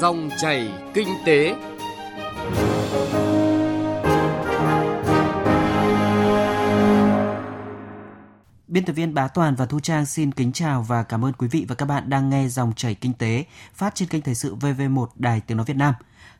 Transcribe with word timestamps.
Dòng 0.00 0.30
chảy 0.38 0.72
kinh 0.94 1.08
tế. 1.26 1.54
Biên 8.68 8.84
tập 8.84 8.92
viên 8.92 9.14
Bá 9.14 9.28
Toàn 9.28 9.54
và 9.54 9.66
Thu 9.66 9.80
Trang 9.80 10.06
xin 10.06 10.32
kính 10.32 10.52
chào 10.52 10.82
và 10.82 11.02
cảm 11.02 11.24
ơn 11.24 11.32
quý 11.32 11.48
vị 11.48 11.66
và 11.68 11.74
các 11.74 11.86
bạn 11.86 12.10
đang 12.10 12.30
nghe 12.30 12.48
dòng 12.48 12.72
chảy 12.76 12.94
kinh 12.94 13.12
tế 13.12 13.44
phát 13.74 13.94
trên 13.94 14.08
kênh 14.08 14.22
Thời 14.22 14.34
sự 14.34 14.56
VV1 14.56 15.06
Đài 15.16 15.40
Tiếng 15.40 15.56
Nói 15.56 15.66
Việt 15.66 15.76
Nam. 15.76 15.94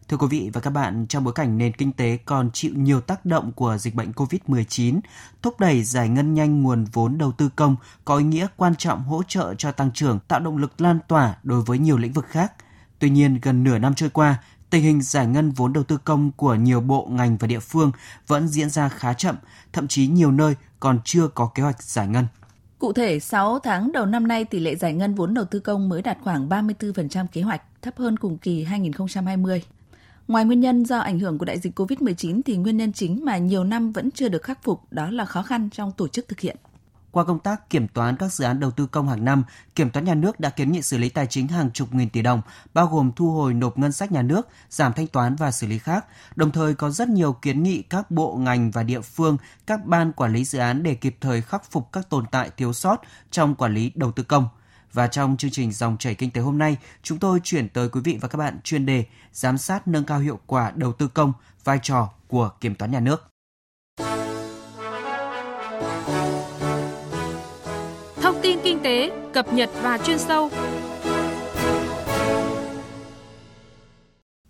Thưa 0.09 0.17
quý 0.17 0.27
vị 0.31 0.51
và 0.53 0.61
các 0.61 0.71
bạn, 0.71 1.07
trong 1.09 1.25
bối 1.25 1.35
cảnh 1.35 1.59
nền 1.59 1.73
kinh 1.73 1.93
tế 1.93 2.19
còn 2.25 2.51
chịu 2.53 2.73
nhiều 2.75 3.01
tác 3.01 3.25
động 3.25 3.53
của 3.53 3.77
dịch 3.79 3.95
bệnh 3.95 4.11
COVID-19, 4.11 5.01
thúc 5.43 5.61
đẩy 5.61 5.85
giải 5.85 6.09
ngân 6.09 6.35
nhanh 6.35 6.63
nguồn 6.63 6.85
vốn 6.85 7.19
đầu 7.19 7.33
tư 7.33 7.49
công 7.57 7.77
có 8.05 8.17
ý 8.17 8.25
nghĩa 8.25 8.47
quan 8.57 8.77
trọng 8.77 9.05
hỗ 9.05 9.23
trợ 9.23 9.55
cho 9.55 9.73
tăng 9.73 9.91
trưởng, 9.93 10.19
tạo 10.29 10.41
động 10.41 10.57
lực 10.57 10.81
lan 10.81 10.99
tỏa 11.09 11.37
đối 11.43 11.63
với 11.63 11.79
nhiều 11.79 11.99
lĩnh 11.99 12.13
vực 12.13 12.27
khác. 12.29 12.53
Tuy 13.01 13.11
nhiên, 13.11 13.39
gần 13.43 13.65
nửa 13.65 13.79
năm 13.79 13.95
trôi 13.95 14.11
qua, 14.11 14.37
tình 14.71 14.83
hình 14.83 15.03
giải 15.03 15.27
ngân 15.27 15.51
vốn 15.51 15.73
đầu 15.73 15.85
tư 15.85 15.99
công 16.05 16.31
của 16.37 16.55
nhiều 16.55 16.81
bộ 16.81 17.09
ngành 17.11 17.37
và 17.37 17.47
địa 17.47 17.59
phương 17.59 17.93
vẫn 18.27 18.49
diễn 18.49 18.71
ra 18.71 18.89
khá 18.89 19.13
chậm, 19.13 19.37
thậm 19.73 19.89
chí 19.89 20.07
nhiều 20.07 20.31
nơi 20.31 20.55
còn 20.81 20.99
chưa 21.05 21.29
có 21.29 21.51
kế 21.55 21.63
hoạch 21.63 21.83
giải 21.83 22.09
ngân. 22.09 22.27
Cụ 22.79 22.93
thể, 22.93 23.21
6 23.21 23.59
tháng 23.59 23.93
đầu 23.93 24.07
năm 24.07 24.29
nay 24.29 24.45
tỷ 24.45 24.61
lệ 24.61 24.77
giải 24.77 24.93
ngân 24.93 25.15
vốn 25.15 25.35
đầu 25.35 25.45
tư 25.45 25.59
công 25.59 25.89
mới 25.89 26.03
đạt 26.03 26.19
khoảng 26.25 26.49
34% 26.49 27.27
kế 27.33 27.43
hoạch, 27.43 27.63
thấp 27.83 27.95
hơn 27.97 28.17
cùng 28.17 28.39
kỳ 28.39 28.65
2020. 28.65 29.63
Ngoài 30.29 30.45
nguyên 30.45 30.61
nhân 30.61 30.85
do 30.85 30.99
ảnh 30.99 31.19
hưởng 31.19 31.39
của 31.39 31.45
đại 31.45 31.59
dịch 31.59 31.79
COVID-19 31.79 32.41
thì 32.45 32.57
nguyên 32.57 32.77
nhân 32.77 32.93
chính 32.93 33.25
mà 33.25 33.39
nhiều 33.39 33.65
năm 33.65 33.93
vẫn 33.93 34.11
chưa 34.11 34.29
được 34.29 34.43
khắc 34.43 34.63
phục 34.63 34.81
đó 34.91 35.11
là 35.11 35.25
khó 35.25 35.43
khăn 35.43 35.69
trong 35.73 35.93
tổ 35.93 36.09
chức 36.09 36.29
thực 36.29 36.41
hiện. 36.41 36.57
Qua 37.13 37.25
công 37.25 37.39
tác 37.39 37.71
kiểm 37.71 37.89
toán 37.89 38.17
các 38.17 38.33
dự 38.33 38.45
án 38.45 38.61
đầu 38.61 38.71
tư 38.71 38.87
công 38.87 39.09
hàng 39.09 39.25
năm, 39.25 39.45
Kiểm 39.75 39.91
toán 39.91 40.05
nhà 40.05 40.15
nước 40.15 40.41
đã 40.41 40.51
kiến 40.51 40.73
nghị 40.73 40.83
xử 40.83 40.99
lý 40.99 41.09
tài 41.09 41.27
chính 41.27 41.49
hàng 41.49 41.71
chục 41.71 41.95
nghìn 41.95 42.11
tỷ 42.11 42.23
đồng, 42.23 42.43
bao 42.75 42.87
gồm 42.87 43.13
thu 43.17 43.31
hồi 43.31 43.55
nộp 43.55 43.79
ngân 43.79 43.93
sách 43.93 44.13
nhà 44.13 44.23
nước, 44.23 44.49
giảm 44.71 44.93
thanh 44.93 45.07
toán 45.07 45.37
và 45.37 45.51
xử 45.51 45.67
lý 45.67 45.79
khác. 45.79 46.07
Đồng 46.37 46.51
thời 46.51 46.75
có 46.75 46.91
rất 46.91 47.09
nhiều 47.09 47.33
kiến 47.33 47.63
nghị 47.63 47.83
các 47.83 48.11
bộ 48.11 48.37
ngành 48.37 48.71
và 48.71 48.83
địa 48.83 49.01
phương, 49.01 49.37
các 49.67 49.85
ban 49.85 50.13
quản 50.13 50.33
lý 50.33 50.45
dự 50.45 50.59
án 50.59 50.83
để 50.83 50.95
kịp 50.95 51.17
thời 51.21 51.43
khắc 51.43 51.71
phục 51.71 51.93
các 51.93 52.11
tồn 52.11 52.27
tại 52.27 52.51
thiếu 52.57 52.73
sót 52.73 53.01
trong 53.31 53.55
quản 53.55 53.75
lý 53.75 53.93
đầu 53.95 54.13
tư 54.13 54.23
công. 54.23 54.49
Và 54.93 55.07
trong 55.07 55.37
chương 55.37 55.51
trình 55.51 55.73
Dòng 55.73 55.97
chảy 55.99 56.15
kinh 56.15 56.31
tế 56.31 56.41
hôm 56.41 56.59
nay, 56.59 56.77
chúng 57.03 57.19
tôi 57.19 57.41
chuyển 57.45 57.69
tới 57.69 57.89
quý 57.89 58.01
vị 58.05 58.19
và 58.21 58.29
các 58.29 58.37
bạn 58.37 58.61
chuyên 58.65 58.87
đề 58.87 59.05
Giám 59.33 59.59
sát 59.59 59.89
nâng 59.89 60.05
cao 60.05 60.19
hiệu 60.19 60.41
quả 60.47 60.73
đầu 60.75 60.93
tư 60.93 61.09
công, 61.09 61.33
vai 61.65 61.79
trò 61.83 62.11
của 62.29 62.51
Kiểm 62.61 62.75
toán 62.75 62.91
nhà 62.91 63.01
nước. 63.01 63.31
Tin 68.51 68.59
kinh 68.65 68.81
tế, 68.83 69.11
cập 69.33 69.53
nhật 69.53 69.71
và 69.83 69.99
chuyên 69.99 70.19
sâu. 70.19 70.51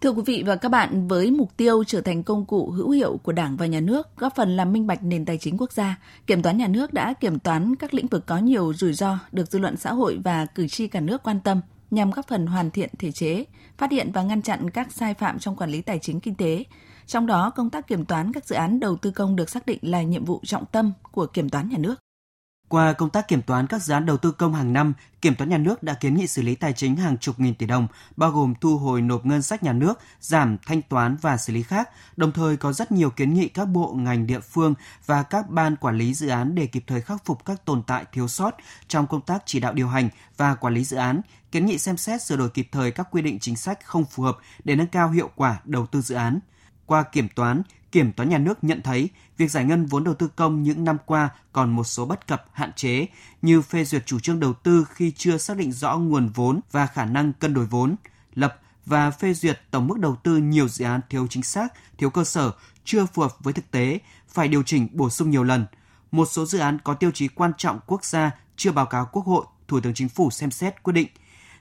Thưa 0.01 0.11
quý 0.11 0.23
vị 0.27 0.43
và 0.47 0.57
các 0.57 0.69
bạn, 0.69 1.09
với 1.09 1.31
mục 1.31 1.57
tiêu 1.57 1.85
trở 1.85 2.01
thành 2.01 2.23
công 2.23 2.45
cụ 2.45 2.71
hữu 2.71 2.91
hiệu 2.91 3.21
của 3.23 3.33
Đảng 3.33 3.57
và 3.57 3.67
Nhà 3.67 3.81
nước, 3.81 4.09
góp 4.17 4.37
phần 4.37 4.57
làm 4.57 4.73
minh 4.73 4.87
bạch 4.87 5.03
nền 5.03 5.25
tài 5.25 5.39
chính 5.39 5.57
quốc 5.59 5.73
gia, 5.73 5.99
Kiểm 6.27 6.43
toán 6.43 6.59
Nhà 6.59 6.67
nước 6.67 6.93
đã 6.93 7.13
kiểm 7.13 7.39
toán 7.39 7.77
các 7.77 7.95
lĩnh 7.95 8.07
vực 8.07 8.27
có 8.27 8.39
nhiều 8.39 8.73
rủi 8.75 8.93
ro 8.93 9.19
được 9.33 9.51
dư 9.51 9.59
luận 9.59 9.77
xã 9.77 9.93
hội 9.93 10.21
và 10.25 10.47
cử 10.47 10.69
tri 10.69 10.89
cả 10.89 11.01
nước 11.01 11.23
quan 11.23 11.41
tâm 11.41 11.61
nhằm 11.91 12.11
góp 12.11 12.29
phần 12.29 12.47
hoàn 12.47 12.71
thiện 12.71 12.91
thể 12.99 13.13
chế, 13.13 13.45
phát 13.79 13.91
hiện 13.91 14.13
và 14.13 14.23
ngăn 14.23 14.43
chặn 14.43 14.71
các 14.71 14.93
sai 14.93 15.15
phạm 15.15 15.39
trong 15.39 15.57
quản 15.57 15.71
lý 15.71 15.83
tài 15.83 15.99
chính 15.99 16.21
kinh 16.21 16.35
tế. 16.35 16.65
Trong 17.07 17.27
đó, 17.27 17.51
công 17.51 17.71
tác 17.71 17.87
kiểm 17.87 18.05
toán 18.05 18.33
các 18.33 18.47
dự 18.47 18.57
án 18.57 18.81
đầu 18.81 18.97
tư 18.97 19.11
công 19.11 19.37
được 19.37 19.51
xác 19.51 19.67
định 19.67 19.79
là 19.83 20.03
nhiệm 20.03 20.25
vụ 20.25 20.41
trọng 20.45 20.65
tâm 20.73 20.93
của 21.13 21.27
Kiểm 21.27 21.49
toán 21.49 21.69
Nhà 21.69 21.79
nước. 21.79 21.95
Qua 22.71 22.93
công 22.93 23.11
tác 23.11 23.29
kiểm 23.29 23.43
toán 23.43 23.67
các 23.67 23.83
dự 23.83 23.95
án 23.95 24.07
đầu 24.07 24.17
tư 24.17 24.31
công 24.33 24.55
hàng 24.55 24.73
năm, 24.73 24.95
Kiểm 25.23 25.35
toán 25.35 25.51
nhà 25.51 25.59
nước 25.59 25.83
đã 25.83 25.95
kiến 25.95 26.15
nghị 26.15 26.27
xử 26.27 26.43
lý 26.43 26.55
tài 26.55 26.73
chính 26.73 26.97
hàng 26.97 27.19
chục 27.19 27.41
nghìn 27.41 27.55
tỷ 27.55 27.67
đồng, 27.67 27.89
bao 28.17 28.31
gồm 28.31 28.55
thu 28.61 28.79
hồi 28.79 29.03
nộp 29.03 29.27
ngân 29.27 29.43
sách 29.43 29.63
nhà 29.63 29.73
nước, 29.73 29.99
giảm 30.21 30.57
thanh 30.67 30.83
toán 30.83 31.17
và 31.21 31.37
xử 31.37 31.53
lý 31.53 31.63
khác. 31.63 31.91
Đồng 32.17 32.33
thời 32.33 32.57
có 32.57 32.73
rất 32.73 32.93
nhiều 32.93 33.11
kiến 33.11 33.35
nghị 33.35 33.49
các 33.49 33.65
bộ 33.65 33.93
ngành 33.95 34.27
địa 34.27 34.41
phương 34.41 34.75
và 35.07 35.23
các 35.23 35.51
ban 35.51 35.77
quản 35.77 35.99
lý 35.99 36.15
dự 36.15 36.29
án 36.29 36.55
để 36.55 36.67
kịp 36.67 36.85
thời 36.87 37.01
khắc 37.01 37.25
phục 37.25 37.45
các 37.45 37.65
tồn 37.65 37.83
tại 37.83 38.05
thiếu 38.13 38.29
sót 38.29 38.57
trong 38.89 39.07
công 39.07 39.21
tác 39.21 39.43
chỉ 39.47 39.61
đạo 39.61 39.73
điều 39.73 39.89
hành 39.89 40.09
và 40.37 40.55
quản 40.55 40.75
lý 40.75 40.85
dự 40.85 40.97
án, 40.97 41.21
kiến 41.53 41.67
nghị 41.67 41.79
xem 41.79 41.97
xét 41.97 42.23
sửa 42.23 42.37
đổi 42.37 42.49
kịp 42.49 42.69
thời 42.73 42.91
các 42.91 43.09
quy 43.11 43.23
định 43.23 43.39
chính 43.39 43.57
sách 43.57 43.79
không 43.85 44.05
phù 44.05 44.23
hợp 44.23 44.39
để 44.65 44.77
nâng 44.77 44.87
cao 44.87 45.11
hiệu 45.11 45.31
quả 45.37 45.61
đầu 45.65 45.87
tư 45.87 46.01
dự 46.01 46.15
án. 46.15 46.41
Qua 46.91 47.03
kiểm 47.03 47.29
toán, 47.29 47.63
Kiểm 47.93 48.13
toán 48.13 48.29
nhà 48.29 48.39
nước 48.39 48.65
nhận 48.65 48.83
thấy 48.83 49.09
việc 49.37 49.51
giải 49.51 49.65
ngân 49.65 49.87
vốn 49.87 50.05
đầu 50.05 50.15
tư 50.15 50.29
công 50.29 50.63
những 50.63 50.85
năm 50.85 50.97
qua 51.07 51.29
còn 51.53 51.71
một 51.71 51.85
số 51.85 52.07
bất 52.07 52.27
cập 52.27 52.45
hạn 52.53 52.73
chế 52.73 53.07
như 53.43 53.63
phê 53.63 53.85
duyệt 53.85 54.07
chủ 54.07 54.21
trương 54.21 54.41
đầu 54.41 54.53
tư 54.53 54.87
khi 54.91 55.13
chưa 55.17 55.39
xác 55.39 55.57
định 55.57 55.73
rõ 55.73 55.97
nguồn 55.97 56.29
vốn 56.29 56.61
và 56.71 56.87
khả 56.87 57.05
năng 57.05 57.33
cân 57.33 57.55
đối 57.55 57.67
vốn, 57.67 57.97
lập 58.35 58.61
và 58.87 59.11
phê 59.11 59.35
duyệt 59.35 59.61
tổng 59.71 59.87
mức 59.87 59.99
đầu 59.99 60.17
tư 60.17 60.37
nhiều 60.37 60.69
dự 60.69 60.85
án 60.85 61.01
thiếu 61.11 61.27
chính 61.31 61.43
xác, 61.43 61.69
thiếu 61.99 62.11
cơ 62.11 62.25
sở, 62.25 62.53
chưa 62.85 63.07
phù 63.07 63.23
hợp 63.23 63.33
với 63.41 63.53
thực 63.53 63.71
tế, 63.71 63.99
phải 64.29 64.49
điều 64.49 64.63
chỉnh 64.63 64.89
bổ 64.93 65.11
sung 65.11 65.31
nhiều 65.31 65.45
lần. 65.45 65.67
Một 66.13 66.27
số 66.27 66.47
dự 66.47 66.59
án 66.59 66.79
có 66.85 66.95
tiêu 66.95 67.11
chí 67.11 67.29
quan 67.29 67.53
trọng 67.59 67.81
quốc 67.87 68.05
gia 68.05 68.31
chưa 68.57 68.73
báo 68.73 68.87
cáo 68.87 69.09
Quốc 69.13 69.27
hội, 69.27 69.45
Thủ 69.69 69.81
tướng 69.81 69.95
Chính 69.95 70.09
phủ 70.09 70.31
xem 70.31 70.51
xét 70.51 70.83
quyết 70.83 70.93
định. 70.93 71.09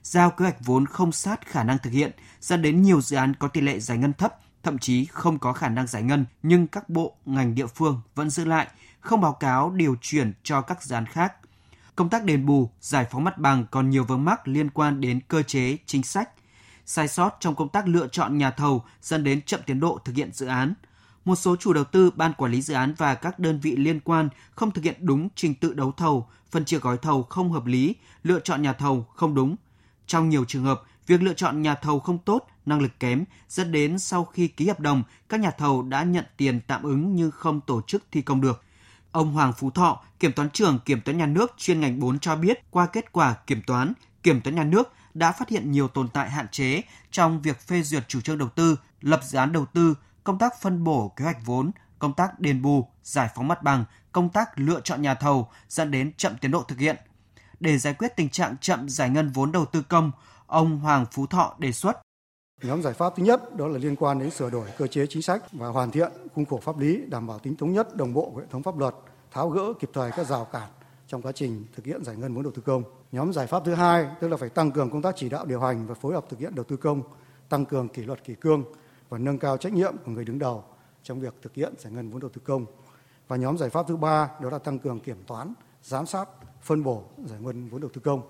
Giao 0.04 0.30
kế 0.30 0.46
hoạch 0.46 0.66
vốn 0.66 0.86
không 0.86 1.12
sát 1.12 1.48
khả 1.48 1.64
năng 1.64 1.78
thực 1.78 1.94
hiện, 1.94 2.12
dẫn 2.42 2.62
đến 2.62 2.82
nhiều 2.82 3.02
dự 3.02 3.18
án 3.18 3.34
có 3.34 3.48
tỷ 3.48 3.62
lệ 3.62 3.80
giải 3.80 3.98
ngân 3.98 4.14
thấp, 4.14 4.36
thậm 4.64 4.78
chí 4.78 5.06
không 5.06 5.40
có 5.40 5.54
khả 5.54 5.70
năng 5.70 5.88
giải 5.88 6.04
ngân 6.04 6.26
nhưng 6.44 6.68
các 6.68 6.90
bộ, 6.90 7.16
ngành 7.26 7.56
địa 7.56 7.68
phương 7.68 8.02
vẫn 8.16 8.30
giữ 8.30 8.46
lại, 8.46 8.68
không 9.00 9.22
báo 9.22 9.34
cáo 9.34 9.72
điều 9.72 9.96
chuyển 10.02 10.34
cho 10.44 10.62
các 10.62 10.84
dự 10.84 10.96
án 10.96 11.06
khác. 11.06 11.34
Công 11.96 12.10
tác 12.10 12.24
đền 12.24 12.46
bù, 12.46 12.70
giải 12.82 13.08
phóng 13.12 13.24
mặt 13.24 13.38
bằng 13.38 13.66
còn 13.72 13.90
nhiều 13.90 14.04
vướng 14.04 14.26
mắc 14.26 14.48
liên 14.48 14.70
quan 14.70 15.02
đến 15.02 15.20
cơ 15.28 15.44
chế, 15.44 15.78
chính 15.86 16.04
sách. 16.04 16.30
Sai 16.86 17.08
sót 17.08 17.38
trong 17.40 17.56
công 17.56 17.70
tác 17.70 17.88
lựa 17.88 18.08
chọn 18.08 18.38
nhà 18.38 18.52
thầu 18.52 18.84
dẫn 19.02 19.24
đến 19.24 19.42
chậm 19.42 19.60
tiến 19.66 19.80
độ 19.80 20.00
thực 20.06 20.16
hiện 20.16 20.30
dự 20.34 20.48
án. 20.48 20.74
Một 21.26 21.36
số 21.36 21.56
chủ 21.56 21.74
đầu 21.74 21.84
tư, 21.84 22.12
ban 22.16 22.34
quản 22.34 22.52
lý 22.52 22.62
dự 22.62 22.74
án 22.74 22.94
và 22.98 23.16
các 23.16 23.40
đơn 23.40 23.60
vị 23.60 23.76
liên 23.76 24.00
quan 24.00 24.30
không 24.56 24.72
thực 24.72 24.84
hiện 24.84 24.96
đúng 25.00 25.30
trình 25.36 25.56
tự 25.56 25.74
đấu 25.74 25.92
thầu, 25.92 26.28
phân 26.52 26.66
chia 26.66 26.80
gói 26.80 26.98
thầu 26.98 27.24
không 27.24 27.52
hợp 27.52 27.66
lý, 27.66 27.96
lựa 28.24 28.40
chọn 28.40 28.62
nhà 28.62 28.74
thầu 28.74 29.06
không 29.16 29.36
đúng. 29.36 29.56
Trong 30.08 30.30
nhiều 30.30 30.46
trường 30.46 30.64
hợp, 30.64 30.82
việc 31.10 31.22
lựa 31.22 31.34
chọn 31.34 31.62
nhà 31.62 31.76
thầu 31.76 32.00
không 32.00 32.18
tốt 32.18 32.48
năng 32.66 32.82
lực 32.82 33.00
kém 33.00 33.24
dẫn 33.50 33.72
đến 33.72 34.00
sau 34.00 34.26
khi 34.26 34.48
ký 34.48 34.68
hợp 34.68 34.80
đồng, 34.80 35.04
các 35.30 35.40
nhà 35.40 35.52
thầu 35.52 35.82
đã 35.82 36.04
nhận 36.04 36.26
tiền 36.38 36.62
tạm 36.68 36.84
ứng 36.84 37.16
nhưng 37.16 37.32
không 37.32 37.62
tổ 37.62 37.82
chức 37.82 38.04
thi 38.12 38.22
công 38.22 38.42
được. 38.42 38.64
Ông 39.12 39.34
Hoàng 39.34 39.54
Phú 39.54 39.72
Thọ, 39.72 40.04
kiểm 40.20 40.34
toán 40.34 40.50
trưởng 40.50 40.80
Kiểm 40.86 41.02
toán 41.02 41.18
nhà 41.18 41.26
nước 41.26 41.54
chuyên 41.58 41.80
ngành 41.80 42.00
4 42.00 42.20
cho 42.20 42.36
biết 42.36 42.72
qua 42.72 42.86
kết 42.86 43.12
quả 43.12 43.36
kiểm 43.48 43.62
toán, 43.68 43.94
Kiểm 44.24 44.42
toán 44.42 44.56
nhà 44.56 44.64
nước 44.64 44.94
đã 45.14 45.32
phát 45.32 45.50
hiện 45.50 45.72
nhiều 45.72 45.88
tồn 45.88 46.10
tại 46.10 46.30
hạn 46.30 46.48
chế 46.52 46.82
trong 47.12 47.42
việc 47.42 47.60
phê 47.60 47.82
duyệt 47.82 48.08
chủ 48.08 48.22
trương 48.22 48.38
đầu 48.38 48.50
tư, 48.50 48.76
lập 49.02 49.22
dự 49.24 49.38
án 49.38 49.52
đầu 49.52 49.66
tư, 49.66 49.96
công 50.24 50.40
tác 50.40 50.62
phân 50.62 50.84
bổ 50.84 51.14
kế 51.16 51.24
hoạch 51.24 51.46
vốn, 51.46 51.72
công 52.00 52.14
tác 52.14 52.40
đền 52.40 52.62
bù, 52.62 52.88
giải 53.04 53.30
phóng 53.36 53.48
mặt 53.48 53.64
bằng, 53.64 53.84
công 54.12 54.30
tác 54.30 54.50
lựa 54.56 54.82
chọn 54.84 55.02
nhà 55.02 55.14
thầu 55.14 55.50
dẫn 55.70 55.92
đến 55.92 56.12
chậm 56.18 56.38
tiến 56.42 56.52
độ 56.52 56.64
thực 56.64 56.80
hiện. 56.80 56.96
Để 57.60 57.78
giải 57.78 57.94
quyết 57.94 58.16
tình 58.16 58.30
trạng 58.30 58.58
chậm 58.58 58.90
giải 58.90 59.10
ngân 59.10 59.30
vốn 59.30 59.52
đầu 59.52 59.66
tư 59.66 59.82
công, 59.82 60.12
ông 60.50 60.80
Hoàng 60.80 61.06
Phú 61.12 61.26
Thọ 61.26 61.56
đề 61.60 61.72
xuất 61.72 61.98
Nhóm 62.64 62.82
giải 62.82 62.94
pháp 62.94 63.14
thứ 63.16 63.24
nhất 63.24 63.56
đó 63.56 63.68
là 63.68 63.78
liên 63.78 63.96
quan 63.96 64.20
đến 64.20 64.30
sửa 64.30 64.50
đổi 64.50 64.68
cơ 64.78 64.88
chế 64.88 65.06
chính 65.10 65.22
sách 65.22 65.44
và 65.52 65.68
hoàn 65.68 65.92
thiện 65.92 66.12
khung 66.36 66.46
khổ 66.46 66.60
pháp 66.64 66.78
lý 66.78 67.06
đảm 67.08 67.28
bảo 67.28 67.40
tính 67.40 67.56
thống 67.56 67.74
nhất 67.74 67.96
đồng 67.96 68.14
bộ 68.14 68.32
của 68.34 68.40
hệ 68.40 68.46
thống 68.52 68.64
pháp 68.64 68.78
luật, 68.78 68.96
tháo 69.32 69.50
gỡ 69.50 69.74
kịp 69.80 69.90
thời 69.94 70.12
các 70.12 70.28
rào 70.28 70.46
cản 70.46 70.70
trong 71.08 71.22
quá 71.22 71.32
trình 71.32 71.66
thực 71.76 71.86
hiện 71.86 72.04
giải 72.04 72.16
ngân 72.16 72.34
vốn 72.34 72.44
đầu 72.44 72.52
tư 72.56 72.62
công. 72.62 72.84
Nhóm 73.12 73.34
giải 73.34 73.48
pháp 73.48 73.66
thứ 73.66 73.74
hai 73.74 74.08
tức 74.22 74.28
là 74.28 74.38
phải 74.38 74.50
tăng 74.50 74.72
cường 74.72 74.90
công 74.90 75.02
tác 75.02 75.16
chỉ 75.18 75.30
đạo 75.30 75.46
điều 75.46 75.60
hành 75.60 75.88
và 75.88 75.96
phối 75.96 76.14
hợp 76.14 76.26
thực 76.30 76.40
hiện 76.40 76.56
đầu 76.56 76.64
tư 76.64 76.78
công, 76.78 77.02
tăng 77.50 77.66
cường 77.66 77.90
kỷ 77.90 78.04
luật 78.04 78.24
kỷ 78.24 78.36
cương 78.36 78.64
và 79.10 79.18
nâng 79.18 79.40
cao 79.40 79.58
trách 79.58 79.74
nhiệm 79.74 79.98
của 80.06 80.12
người 80.12 80.26
đứng 80.26 80.40
đầu 80.40 80.64
trong 81.04 81.20
việc 81.20 81.34
thực 81.42 81.54
hiện 81.54 81.74
giải 81.78 81.94
ngân 81.94 82.10
vốn 82.10 82.20
đầu 82.20 82.30
tư 82.34 82.42
công. 82.46 82.66
Và 83.28 83.36
nhóm 83.36 83.58
giải 83.58 83.70
pháp 83.70 83.88
thứ 83.88 83.98
ba 83.98 84.30
đó 84.42 84.50
là 84.50 84.58
tăng 84.60 84.80
cường 84.80 85.00
kiểm 85.00 85.24
toán, 85.28 85.54
giám 85.84 86.06
sát, 86.06 86.30
phân 86.62 86.84
bổ 86.84 87.04
giải 87.26 87.40
ngân 87.42 87.70
vốn 87.70 87.82
đầu 87.82 87.90
tư 87.94 88.02
công. 88.04 88.22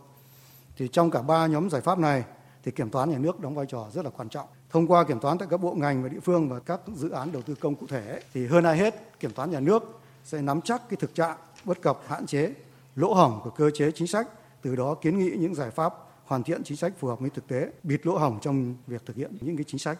Thì 0.80 0.88
trong 0.88 1.12
cả 1.12 1.22
ba 1.22 1.48
nhóm 1.48 1.70
giải 1.70 1.82
pháp 1.82 2.00
này, 2.00 2.24
thì 2.64 2.72
kiểm 2.72 2.90
toán 2.90 3.12
nhà 3.12 3.18
nước 3.18 3.40
đóng 3.40 3.56
vai 3.56 3.66
trò 3.66 3.88
rất 3.94 4.06
là 4.06 4.12
quan 4.18 4.30
trọng. 4.30 4.48
Thông 4.70 4.88
qua 4.88 5.04
kiểm 5.04 5.20
toán 5.20 5.38
tại 5.38 5.48
các 5.52 5.58
bộ 5.58 5.74
ngành 5.74 6.04
và 6.04 6.10
địa 6.10 6.20
phương 6.20 6.50
và 6.50 6.60
các 6.60 6.82
dự 6.96 7.10
án 7.10 7.32
đầu 7.32 7.42
tư 7.42 7.56
công 7.56 7.76
cụ 7.76 7.88
thể 7.88 8.22
thì 8.34 8.48
hơn 8.48 8.64
ai 8.64 8.78
hết, 8.78 9.20
kiểm 9.20 9.32
toán 9.32 9.52
nhà 9.52 9.60
nước 9.60 10.00
sẽ 10.24 10.42
nắm 10.42 10.62
chắc 10.62 10.90
cái 10.90 10.98
thực 10.98 11.16
trạng 11.16 11.38
bất 11.66 11.82
cập, 11.82 12.00
hạn 12.08 12.26
chế, 12.26 12.54
lỗ 12.96 13.14
hỏng 13.14 13.42
của 13.44 13.50
cơ 13.50 13.70
chế 13.74 13.92
chính 13.92 14.08
sách, 14.08 14.28
từ 14.62 14.76
đó 14.76 14.94
kiến 14.94 15.20
nghị 15.20 15.32
những 15.38 15.56
giải 15.56 15.72
pháp 15.72 15.94
hoàn 16.26 16.44
thiện 16.44 16.64
chính 16.64 16.78
sách 16.78 16.94
phù 17.00 17.08
hợp 17.08 17.20
với 17.20 17.30
thực 17.30 17.48
tế, 17.48 17.72
bịt 17.84 18.06
lỗ 18.06 18.18
hỏng 18.18 18.40
trong 18.42 18.76
việc 18.88 19.06
thực 19.06 19.16
hiện 19.16 19.38
những 19.42 19.58
cái 19.58 19.66
chính 19.68 19.80
sách 19.80 20.00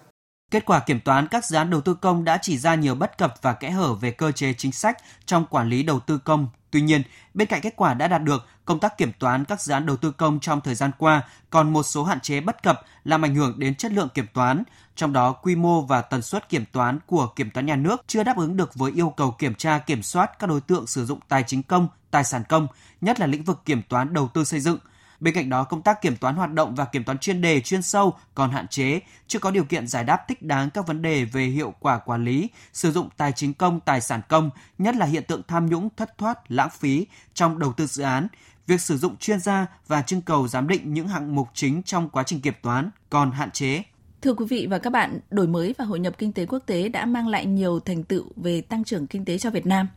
Kết 0.52 0.66
quả 0.66 0.80
kiểm 0.80 1.00
toán 1.00 1.28
các 1.28 1.46
dự 1.46 1.56
án 1.56 1.70
đầu 1.70 1.82
tư 1.82 1.94
công 1.94 2.24
đã 2.24 2.38
chỉ 2.42 2.58
ra 2.58 2.76
nhiều 2.76 2.96
bất 2.96 3.18
cập 3.18 3.34
và 3.42 3.54
kẽ 3.54 3.70
hở 3.70 3.94
về 3.94 4.12
cơ 4.12 4.32
chế 4.32 4.54
chính 4.54 4.72
sách 4.72 4.98
trong 5.26 5.46
quản 5.46 5.70
lý 5.70 5.84
đầu 5.84 6.00
tư 6.00 6.18
công. 6.18 6.48
Tuy 6.72 6.82
nhiên, 6.82 7.02
bên 7.34 7.48
cạnh 7.48 7.62
kết 7.62 7.74
quả 7.76 7.94
đã 7.94 8.08
đạt 8.08 8.24
được, 8.24 8.48
công 8.66 8.80
tác 8.80 8.98
kiểm 8.98 9.12
toán 9.20 9.46
các 9.46 9.62
dự 9.62 9.74
án 9.74 9.86
đầu 9.86 9.98
tư 9.98 10.12
công 10.12 10.40
trong 10.40 10.62
thời 10.62 10.76
gian 10.76 10.92
qua 10.98 11.22
còn 11.50 11.74
một 11.74 11.84
số 11.84 12.04
hạn 12.04 12.20
chế 12.20 12.42
bất 12.42 12.64
cập 12.64 12.82
làm 13.04 13.26
ảnh 13.26 13.36
hưởng 13.36 13.60
đến 13.60 13.76
chất 13.76 13.92
lượng 13.92 14.10
kiểm 14.14 14.26
toán, 14.34 14.64
trong 14.96 15.14
đó 15.14 15.32
quy 15.32 15.56
mô 15.56 15.82
và 15.82 16.02
tần 16.02 16.22
suất 16.22 16.50
kiểm 16.50 16.66
toán 16.72 17.00
của 17.06 17.28
kiểm 17.28 17.50
toán 17.50 17.66
nhà 17.66 17.76
nước 17.76 18.04
chưa 18.08 18.24
đáp 18.24 18.38
ứng 18.38 18.58
được 18.58 18.76
với 18.76 18.92
yêu 18.92 19.14
cầu 19.18 19.32
kiểm 19.32 19.56
tra 19.56 19.80
kiểm 19.80 20.04
soát 20.04 20.40
các 20.40 20.48
đối 20.48 20.62
tượng 20.62 20.88
sử 20.88 21.06
dụng 21.06 21.20
tài 21.28 21.44
chính 21.44 21.64
công, 21.64 21.88
tài 22.12 22.24
sản 22.24 22.44
công, 22.50 22.68
nhất 23.02 23.20
là 23.20 23.28
lĩnh 23.28 23.44
vực 23.44 23.62
kiểm 23.66 23.82
toán 23.82 24.14
đầu 24.14 24.30
tư 24.34 24.44
xây 24.44 24.60
dựng. 24.60 24.78
Bên 25.20 25.34
cạnh 25.34 25.50
đó, 25.50 25.64
công 25.64 25.82
tác 25.82 26.02
kiểm 26.02 26.16
toán 26.16 26.36
hoạt 26.36 26.54
động 26.54 26.76
và 26.76 26.86
kiểm 26.86 27.04
toán 27.04 27.18
chuyên 27.18 27.42
đề 27.42 27.62
chuyên 27.62 27.82
sâu 27.82 28.14
còn 28.36 28.52
hạn 28.52 28.68
chế, 28.68 29.00
chưa 29.28 29.40
có 29.40 29.52
điều 29.52 29.64
kiện 29.64 29.88
giải 29.88 30.04
đáp 30.04 30.28
thích 30.28 30.42
đáng 30.42 30.70
các 30.70 30.88
vấn 30.88 31.02
đề 31.02 31.26
về 31.26 31.46
hiệu 31.46 31.74
quả 31.80 32.00
quản 32.00 32.26
lý, 32.26 32.50
sử 32.74 32.92
dụng 32.92 33.10
tài 33.18 33.32
chính 33.32 33.54
công, 33.54 33.80
tài 33.80 34.02
sản 34.02 34.22
công, 34.30 34.50
nhất 34.78 34.96
là 34.96 35.06
hiện 35.06 35.24
tượng 35.24 35.42
tham 35.48 35.66
nhũng, 35.66 35.90
thất 35.98 36.18
thoát, 36.18 36.52
lãng 36.52 36.70
phí 36.70 37.08
trong 37.34 37.60
đầu 37.60 37.74
tư 37.74 37.88
dự 37.88 38.04
án, 38.04 38.28
việc 38.68 38.82
sử 38.82 38.98
dụng 38.98 39.18
chuyên 39.18 39.40
gia 39.40 39.66
và 39.88 40.02
trưng 40.02 40.22
cầu 40.22 40.48
giám 40.48 40.68
định 40.68 40.94
những 40.94 41.08
hạng 41.08 41.36
mục 41.36 41.48
chính 41.54 41.84
trong 41.84 42.10
quá 42.10 42.24
trình 42.24 42.42
kiểm 42.42 42.54
toán 42.62 42.90
còn 43.10 43.32
hạn 43.32 43.52
chế. 43.52 43.84
Thưa 44.22 44.34
quý 44.34 44.46
vị 44.50 44.68
và 44.70 44.78
các 44.78 44.90
bạn, 44.90 45.20
đổi 45.30 45.48
mới 45.48 45.76
và 45.78 45.86
hội 45.86 46.00
nhập 46.00 46.14
kinh 46.18 46.34
tế 46.34 46.46
quốc 46.46 46.60
tế 46.66 46.90
đã 46.90 47.06
mang 47.06 47.28
lại 47.28 47.46
nhiều 47.46 47.80
thành 47.80 48.04
tựu 48.04 48.26
về 48.36 48.62
tăng 48.62 48.84
trưởng 48.84 49.08
kinh 49.08 49.26
tế 49.26 49.38
cho 49.38 49.50
Việt 49.50 49.66
Nam. 49.66 49.88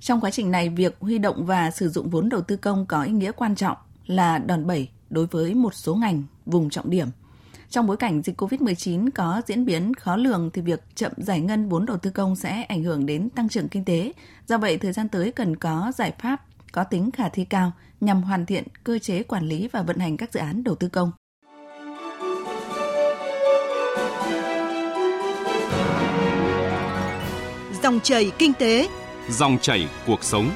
Trong 0.00 0.20
quá 0.20 0.30
trình 0.30 0.50
này, 0.50 0.68
việc 0.68 0.96
huy 1.00 1.18
động 1.18 1.46
và 1.46 1.70
sử 1.70 1.88
dụng 1.88 2.10
vốn 2.10 2.28
đầu 2.28 2.40
tư 2.40 2.56
công 2.56 2.86
có 2.86 3.02
ý 3.02 3.12
nghĩa 3.12 3.32
quan 3.32 3.54
trọng 3.54 3.76
là 4.06 4.38
đòn 4.38 4.66
bẩy 4.66 4.88
đối 5.10 5.26
với 5.26 5.54
một 5.54 5.74
số 5.74 5.94
ngành, 5.94 6.22
vùng 6.46 6.70
trọng 6.70 6.90
điểm. 6.90 7.08
Trong 7.70 7.86
bối 7.86 7.96
cảnh 7.96 8.22
dịch 8.22 8.40
COVID-19 8.40 9.08
có 9.14 9.42
diễn 9.46 9.64
biến 9.64 9.94
khó 9.94 10.16
lường 10.16 10.50
thì 10.52 10.62
việc 10.62 10.82
chậm 10.94 11.12
giải 11.16 11.40
ngân 11.40 11.68
vốn 11.68 11.86
đầu 11.86 11.96
tư 11.96 12.10
công 12.10 12.36
sẽ 12.36 12.62
ảnh 12.62 12.82
hưởng 12.82 13.06
đến 13.06 13.30
tăng 13.30 13.48
trưởng 13.48 13.68
kinh 13.68 13.84
tế. 13.84 14.12
Do 14.46 14.58
vậy, 14.58 14.78
thời 14.78 14.92
gian 14.92 15.08
tới 15.08 15.32
cần 15.32 15.56
có 15.56 15.92
giải 15.96 16.12
pháp 16.18 16.42
có 16.72 16.84
tính 16.84 17.10
khả 17.10 17.28
thi 17.28 17.44
cao 17.44 17.72
nhằm 18.00 18.22
hoàn 18.22 18.46
thiện 18.46 18.64
cơ 18.84 18.98
chế 18.98 19.22
quản 19.22 19.48
lý 19.48 19.68
và 19.72 19.82
vận 19.82 19.98
hành 19.98 20.16
các 20.16 20.32
dự 20.32 20.40
án 20.40 20.64
đầu 20.64 20.74
tư 20.74 20.88
công. 20.88 21.12
Dòng 27.82 28.00
chảy 28.00 28.30
kinh 28.38 28.52
tế, 28.52 28.88
Dòng 29.30 29.58
chảy 29.58 29.88
cuộc 30.06 30.24
sống. 30.24 30.50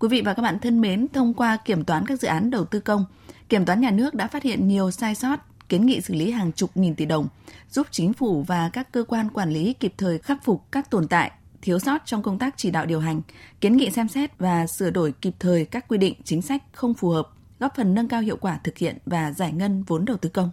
Quý 0.00 0.08
vị 0.08 0.22
và 0.24 0.34
các 0.34 0.42
bạn 0.42 0.58
thân 0.58 0.80
mến, 0.80 1.06
thông 1.12 1.34
qua 1.34 1.56
kiểm 1.56 1.84
toán 1.84 2.06
các 2.06 2.20
dự 2.20 2.28
án 2.28 2.50
đầu 2.50 2.64
tư 2.64 2.80
công, 2.80 3.04
Kiểm 3.48 3.64
toán 3.64 3.80
nhà 3.80 3.90
nước 3.90 4.14
đã 4.14 4.26
phát 4.26 4.42
hiện 4.42 4.68
nhiều 4.68 4.90
sai 4.90 5.14
sót, 5.14 5.36
kiến 5.68 5.86
nghị 5.86 6.00
xử 6.00 6.14
lý 6.14 6.30
hàng 6.30 6.52
chục 6.52 6.70
nghìn 6.74 6.94
tỷ 6.94 7.04
đồng, 7.06 7.28
giúp 7.70 7.86
chính 7.90 8.12
phủ 8.12 8.42
và 8.42 8.70
các 8.72 8.92
cơ 8.92 9.04
quan 9.08 9.30
quản 9.30 9.50
lý 9.50 9.72
kịp 9.72 9.94
thời 9.98 10.18
khắc 10.18 10.44
phục 10.44 10.64
các 10.72 10.90
tồn 10.90 11.08
tại, 11.08 11.30
thiếu 11.62 11.78
sót 11.78 12.02
trong 12.04 12.22
công 12.22 12.38
tác 12.38 12.54
chỉ 12.56 12.70
đạo 12.70 12.86
điều 12.86 13.00
hành, 13.00 13.22
kiến 13.60 13.76
nghị 13.76 13.90
xem 13.90 14.08
xét 14.08 14.38
và 14.38 14.66
sửa 14.66 14.90
đổi 14.90 15.12
kịp 15.12 15.34
thời 15.38 15.64
các 15.64 15.88
quy 15.88 15.98
định 15.98 16.14
chính 16.24 16.42
sách 16.42 16.62
không 16.72 16.94
phù 16.94 17.10
hợp, 17.10 17.28
góp 17.60 17.72
phần 17.76 17.94
nâng 17.94 18.08
cao 18.08 18.20
hiệu 18.20 18.36
quả 18.36 18.60
thực 18.64 18.78
hiện 18.78 18.98
và 19.06 19.32
giải 19.32 19.52
ngân 19.52 19.82
vốn 19.82 20.04
đầu 20.04 20.16
tư 20.16 20.28
công. 20.28 20.50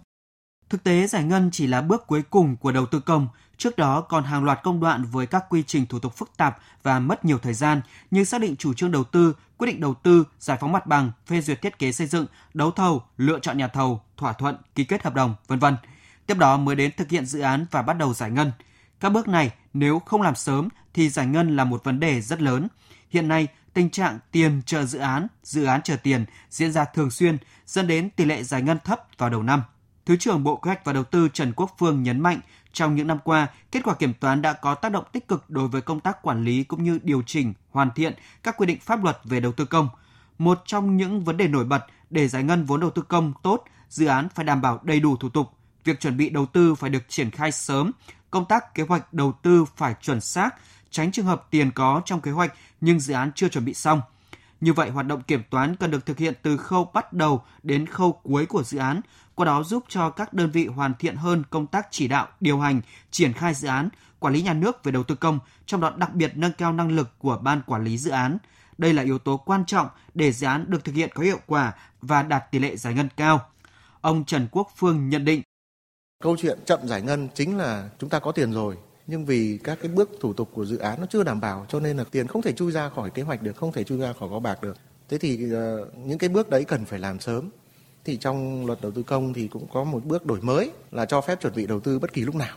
Thực 0.68 0.84
tế 0.84 1.06
giải 1.06 1.24
ngân 1.24 1.50
chỉ 1.52 1.66
là 1.66 1.80
bước 1.80 2.06
cuối 2.06 2.22
cùng 2.30 2.56
của 2.56 2.72
đầu 2.72 2.86
tư 2.86 3.00
công, 3.00 3.28
trước 3.58 3.78
đó 3.78 4.00
còn 4.00 4.24
hàng 4.24 4.44
loạt 4.44 4.60
công 4.62 4.80
đoạn 4.80 5.04
với 5.04 5.26
các 5.26 5.44
quy 5.48 5.62
trình 5.66 5.86
thủ 5.86 5.98
tục 5.98 6.16
phức 6.16 6.36
tạp 6.36 6.58
và 6.82 6.98
mất 6.98 7.24
nhiều 7.24 7.38
thời 7.38 7.54
gian 7.54 7.80
như 8.10 8.24
xác 8.24 8.40
định 8.40 8.56
chủ 8.56 8.74
trương 8.74 8.92
đầu 8.92 9.04
tư, 9.04 9.34
quyết 9.56 9.66
định 9.66 9.80
đầu 9.80 9.94
tư, 9.94 10.24
giải 10.40 10.58
phóng 10.60 10.72
mặt 10.72 10.86
bằng, 10.86 11.12
phê 11.26 11.40
duyệt 11.40 11.62
thiết 11.62 11.78
kế 11.78 11.92
xây 11.92 12.06
dựng, 12.06 12.26
đấu 12.54 12.70
thầu, 12.70 13.02
lựa 13.16 13.38
chọn 13.38 13.58
nhà 13.58 13.68
thầu, 13.68 14.00
thỏa 14.16 14.32
thuận, 14.32 14.56
ký 14.74 14.84
kết 14.84 15.02
hợp 15.02 15.14
đồng, 15.14 15.34
vân 15.46 15.58
vân. 15.58 15.76
Tiếp 16.26 16.38
đó 16.38 16.56
mới 16.56 16.76
đến 16.76 16.90
thực 16.96 17.10
hiện 17.10 17.26
dự 17.26 17.40
án 17.40 17.66
và 17.70 17.82
bắt 17.82 17.98
đầu 17.98 18.14
giải 18.14 18.30
ngân. 18.30 18.52
Các 19.00 19.10
bước 19.10 19.28
này 19.28 19.52
nếu 19.74 19.98
không 19.98 20.22
làm 20.22 20.34
sớm 20.34 20.68
thì 20.94 21.08
giải 21.08 21.26
ngân 21.26 21.56
là 21.56 21.64
một 21.64 21.84
vấn 21.84 22.00
đề 22.00 22.20
rất 22.20 22.42
lớn. 22.42 22.68
Hiện 23.10 23.28
nay, 23.28 23.48
tình 23.74 23.90
trạng 23.90 24.18
tiền 24.30 24.62
chờ 24.66 24.84
dự 24.84 24.98
án, 24.98 25.26
dự 25.42 25.64
án 25.64 25.82
chờ 25.82 25.96
tiền 25.96 26.24
diễn 26.50 26.72
ra 26.72 26.84
thường 26.84 27.10
xuyên, 27.10 27.36
dẫn 27.66 27.86
đến 27.86 28.10
tỷ 28.10 28.24
lệ 28.24 28.42
giải 28.42 28.62
ngân 28.62 28.78
thấp 28.84 29.00
vào 29.18 29.30
đầu 29.30 29.42
năm. 29.42 29.62
Thứ 30.06 30.16
trưởng 30.16 30.44
Bộ 30.44 30.56
Kế 30.56 30.68
hoạch 30.68 30.84
và 30.84 30.92
Đầu 30.92 31.04
tư 31.04 31.28
Trần 31.32 31.52
Quốc 31.56 31.74
Phương 31.78 32.02
nhấn 32.02 32.20
mạnh, 32.20 32.40
trong 32.72 32.94
những 32.94 33.06
năm 33.06 33.18
qua, 33.24 33.46
kết 33.72 33.80
quả 33.84 33.94
kiểm 33.94 34.14
toán 34.14 34.42
đã 34.42 34.52
có 34.52 34.74
tác 34.74 34.92
động 34.92 35.04
tích 35.12 35.28
cực 35.28 35.50
đối 35.50 35.68
với 35.68 35.80
công 35.80 36.00
tác 36.00 36.22
quản 36.22 36.44
lý 36.44 36.64
cũng 36.64 36.84
như 36.84 36.98
điều 37.02 37.22
chỉnh, 37.22 37.54
hoàn 37.70 37.90
thiện 37.90 38.14
các 38.42 38.56
quy 38.56 38.66
định 38.66 38.78
pháp 38.80 39.04
luật 39.04 39.18
về 39.24 39.40
đầu 39.40 39.52
tư 39.52 39.64
công. 39.64 39.88
Một 40.38 40.62
trong 40.66 40.96
những 40.96 41.24
vấn 41.24 41.36
đề 41.36 41.48
nổi 41.48 41.64
bật 41.64 41.86
để 42.10 42.28
giải 42.28 42.42
ngân 42.42 42.64
vốn 42.64 42.80
đầu 42.80 42.90
tư 42.90 43.02
công 43.02 43.32
tốt, 43.42 43.64
dự 43.88 44.06
án 44.06 44.28
phải 44.34 44.44
đảm 44.44 44.60
bảo 44.60 44.80
đầy 44.82 45.00
đủ 45.00 45.16
thủ 45.16 45.28
tục, 45.28 45.50
việc 45.84 46.00
chuẩn 46.00 46.16
bị 46.16 46.30
đầu 46.30 46.46
tư 46.46 46.74
phải 46.74 46.90
được 46.90 47.08
triển 47.08 47.30
khai 47.30 47.52
sớm, 47.52 47.90
công 48.30 48.44
tác 48.44 48.74
kế 48.74 48.82
hoạch 48.82 49.12
đầu 49.12 49.32
tư 49.42 49.64
phải 49.76 49.94
chuẩn 50.00 50.20
xác, 50.20 50.50
tránh 50.90 51.12
trường 51.12 51.26
hợp 51.26 51.46
tiền 51.50 51.70
có 51.70 52.02
trong 52.04 52.20
kế 52.20 52.30
hoạch 52.30 52.52
nhưng 52.80 53.00
dự 53.00 53.14
án 53.14 53.32
chưa 53.34 53.48
chuẩn 53.48 53.64
bị 53.64 53.74
xong. 53.74 54.00
Như 54.64 54.72
vậy, 54.72 54.90
hoạt 54.90 55.06
động 55.06 55.22
kiểm 55.22 55.42
toán 55.50 55.76
cần 55.76 55.90
được 55.90 56.06
thực 56.06 56.18
hiện 56.18 56.34
từ 56.42 56.56
khâu 56.56 56.90
bắt 56.94 57.12
đầu 57.12 57.44
đến 57.62 57.86
khâu 57.86 58.12
cuối 58.12 58.46
của 58.46 58.62
dự 58.62 58.78
án, 58.78 59.00
qua 59.34 59.46
đó 59.46 59.62
giúp 59.62 59.84
cho 59.88 60.10
các 60.10 60.34
đơn 60.34 60.50
vị 60.50 60.66
hoàn 60.66 60.94
thiện 60.94 61.16
hơn 61.16 61.42
công 61.50 61.66
tác 61.66 61.86
chỉ 61.90 62.08
đạo, 62.08 62.28
điều 62.40 62.58
hành, 62.58 62.80
triển 63.10 63.32
khai 63.32 63.54
dự 63.54 63.68
án, 63.68 63.88
quản 64.18 64.34
lý 64.34 64.42
nhà 64.42 64.52
nước 64.52 64.84
về 64.84 64.92
đầu 64.92 65.02
tư 65.02 65.14
công, 65.14 65.38
trong 65.66 65.80
đó 65.80 65.92
đặc 65.96 66.14
biệt 66.14 66.32
nâng 66.36 66.52
cao 66.52 66.72
năng 66.72 66.90
lực 66.90 67.18
của 67.18 67.38
ban 67.42 67.62
quản 67.66 67.84
lý 67.84 67.98
dự 67.98 68.10
án. 68.10 68.38
Đây 68.78 68.92
là 68.92 69.02
yếu 69.02 69.18
tố 69.18 69.36
quan 69.36 69.64
trọng 69.66 69.88
để 70.14 70.32
dự 70.32 70.46
án 70.46 70.64
được 70.68 70.84
thực 70.84 70.94
hiện 70.94 71.10
có 71.14 71.22
hiệu 71.22 71.38
quả 71.46 71.72
và 72.02 72.22
đạt 72.22 72.50
tỷ 72.50 72.58
lệ 72.58 72.76
giải 72.76 72.94
ngân 72.94 73.08
cao. 73.16 73.46
Ông 74.00 74.24
Trần 74.24 74.48
Quốc 74.50 74.70
Phương 74.76 75.08
nhận 75.08 75.24
định 75.24 75.42
Câu 76.22 76.36
chuyện 76.36 76.58
chậm 76.66 76.88
giải 76.88 77.02
ngân 77.02 77.28
chính 77.34 77.56
là 77.56 77.90
chúng 77.98 78.10
ta 78.10 78.18
có 78.18 78.32
tiền 78.32 78.52
rồi, 78.52 78.76
nhưng 79.06 79.24
vì 79.24 79.58
các 79.64 79.78
cái 79.82 79.90
bước 79.90 80.10
thủ 80.20 80.32
tục 80.32 80.50
của 80.54 80.64
dự 80.64 80.78
án 80.78 81.00
nó 81.00 81.06
chưa 81.10 81.22
đảm 81.22 81.40
bảo 81.40 81.66
cho 81.68 81.80
nên 81.80 81.96
là 81.96 82.04
tiền 82.10 82.26
không 82.26 82.42
thể 82.42 82.52
chui 82.52 82.72
ra 82.72 82.88
khỏi 82.88 83.10
kế 83.10 83.22
hoạch 83.22 83.42
được, 83.42 83.56
không 83.56 83.72
thể 83.72 83.84
chui 83.84 83.98
ra 83.98 84.12
khỏi 84.12 84.28
kho 84.28 84.38
bạc 84.38 84.62
được. 84.62 84.76
Thế 85.08 85.18
thì 85.18 85.46
uh, 85.46 85.88
những 86.06 86.18
cái 86.18 86.28
bước 86.28 86.50
đấy 86.50 86.64
cần 86.64 86.84
phải 86.84 86.98
làm 86.98 87.20
sớm. 87.20 87.50
Thì 88.04 88.16
trong 88.16 88.66
luật 88.66 88.80
đầu 88.82 88.92
tư 88.92 89.02
công 89.02 89.32
thì 89.32 89.48
cũng 89.48 89.66
có 89.72 89.84
một 89.84 90.04
bước 90.04 90.26
đổi 90.26 90.40
mới 90.40 90.70
là 90.90 91.04
cho 91.04 91.20
phép 91.20 91.40
chuẩn 91.40 91.54
bị 91.54 91.66
đầu 91.66 91.80
tư 91.80 91.98
bất 91.98 92.12
kỳ 92.12 92.22
lúc 92.22 92.34
nào. 92.34 92.56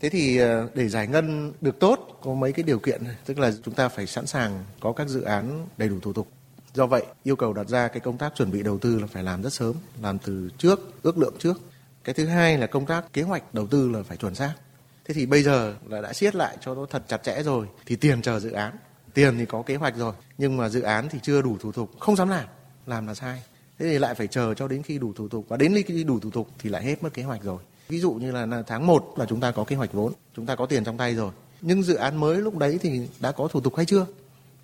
Thế 0.00 0.08
thì 0.08 0.42
uh, 0.42 0.74
để 0.74 0.88
giải 0.88 1.06
ngân 1.06 1.52
được 1.60 1.78
tốt 1.78 2.18
có 2.22 2.34
mấy 2.34 2.52
cái 2.52 2.62
điều 2.62 2.78
kiện, 2.78 3.02
tức 3.26 3.38
là 3.38 3.52
chúng 3.64 3.74
ta 3.74 3.88
phải 3.88 4.06
sẵn 4.06 4.26
sàng 4.26 4.64
có 4.80 4.92
các 4.92 5.08
dự 5.08 5.22
án 5.22 5.66
đầy 5.76 5.88
đủ 5.88 6.00
thủ 6.02 6.12
tục. 6.12 6.28
Do 6.74 6.86
vậy, 6.86 7.06
yêu 7.22 7.36
cầu 7.36 7.52
đặt 7.52 7.68
ra 7.68 7.88
cái 7.88 8.00
công 8.00 8.18
tác 8.18 8.34
chuẩn 8.34 8.50
bị 8.50 8.62
đầu 8.62 8.78
tư 8.78 8.98
là 8.98 9.06
phải 9.06 9.22
làm 9.22 9.42
rất 9.42 9.52
sớm, 9.52 9.74
làm 10.02 10.18
từ 10.18 10.50
trước, 10.58 11.02
ước 11.02 11.18
lượng 11.18 11.34
trước 11.38 11.60
cái 12.04 12.14
thứ 12.14 12.26
hai 12.26 12.58
là 12.58 12.66
công 12.66 12.86
tác 12.86 13.12
kế 13.12 13.22
hoạch 13.22 13.54
đầu 13.54 13.66
tư 13.66 13.88
là 13.88 14.02
phải 14.02 14.16
chuẩn 14.16 14.34
xác 14.34 14.54
thế 15.08 15.14
thì 15.14 15.26
bây 15.26 15.42
giờ 15.42 15.74
là 15.88 16.00
đã 16.00 16.12
siết 16.12 16.34
lại 16.34 16.56
cho 16.60 16.74
nó 16.74 16.86
thật 16.90 17.02
chặt 17.08 17.22
chẽ 17.22 17.42
rồi, 17.42 17.66
thì 17.86 17.96
tiền 17.96 18.22
chờ 18.22 18.40
dự 18.40 18.50
án. 18.50 18.76
Tiền 19.14 19.38
thì 19.38 19.46
có 19.46 19.62
kế 19.62 19.76
hoạch 19.76 19.96
rồi, 19.96 20.14
nhưng 20.38 20.56
mà 20.56 20.68
dự 20.68 20.80
án 20.80 21.08
thì 21.08 21.18
chưa 21.22 21.42
đủ 21.42 21.56
thủ 21.60 21.72
tục, 21.72 21.90
không 21.98 22.16
dám 22.16 22.28
làm. 22.28 22.44
Làm 22.86 23.06
là 23.06 23.14
sai. 23.14 23.42
Thế 23.78 23.86
thì 23.90 23.98
lại 23.98 24.14
phải 24.14 24.26
chờ 24.26 24.54
cho 24.54 24.68
đến 24.68 24.82
khi 24.82 24.98
đủ 24.98 25.12
thủ 25.12 25.28
tục. 25.28 25.44
Và 25.48 25.56
đến 25.56 25.74
khi 25.86 26.04
đủ 26.04 26.20
thủ 26.20 26.30
tục 26.30 26.48
thì 26.58 26.70
lại 26.70 26.84
hết 26.84 27.02
mất 27.02 27.14
kế 27.14 27.22
hoạch 27.22 27.42
rồi. 27.42 27.58
Ví 27.88 27.98
dụ 27.98 28.12
như 28.12 28.32
là 28.32 28.62
tháng 28.66 28.86
1 28.86 29.14
là 29.16 29.26
chúng 29.28 29.40
ta 29.40 29.50
có 29.50 29.64
kế 29.64 29.76
hoạch 29.76 29.92
vốn, 29.92 30.12
chúng 30.36 30.46
ta 30.46 30.56
có 30.56 30.66
tiền 30.66 30.84
trong 30.84 30.96
tay 30.96 31.14
rồi. 31.14 31.32
Nhưng 31.60 31.82
dự 31.82 31.94
án 31.94 32.16
mới 32.16 32.36
lúc 32.36 32.56
đấy 32.56 32.78
thì 32.82 33.08
đã 33.20 33.32
có 33.32 33.48
thủ 33.48 33.60
tục 33.60 33.76
hay 33.76 33.86
chưa? 33.86 34.06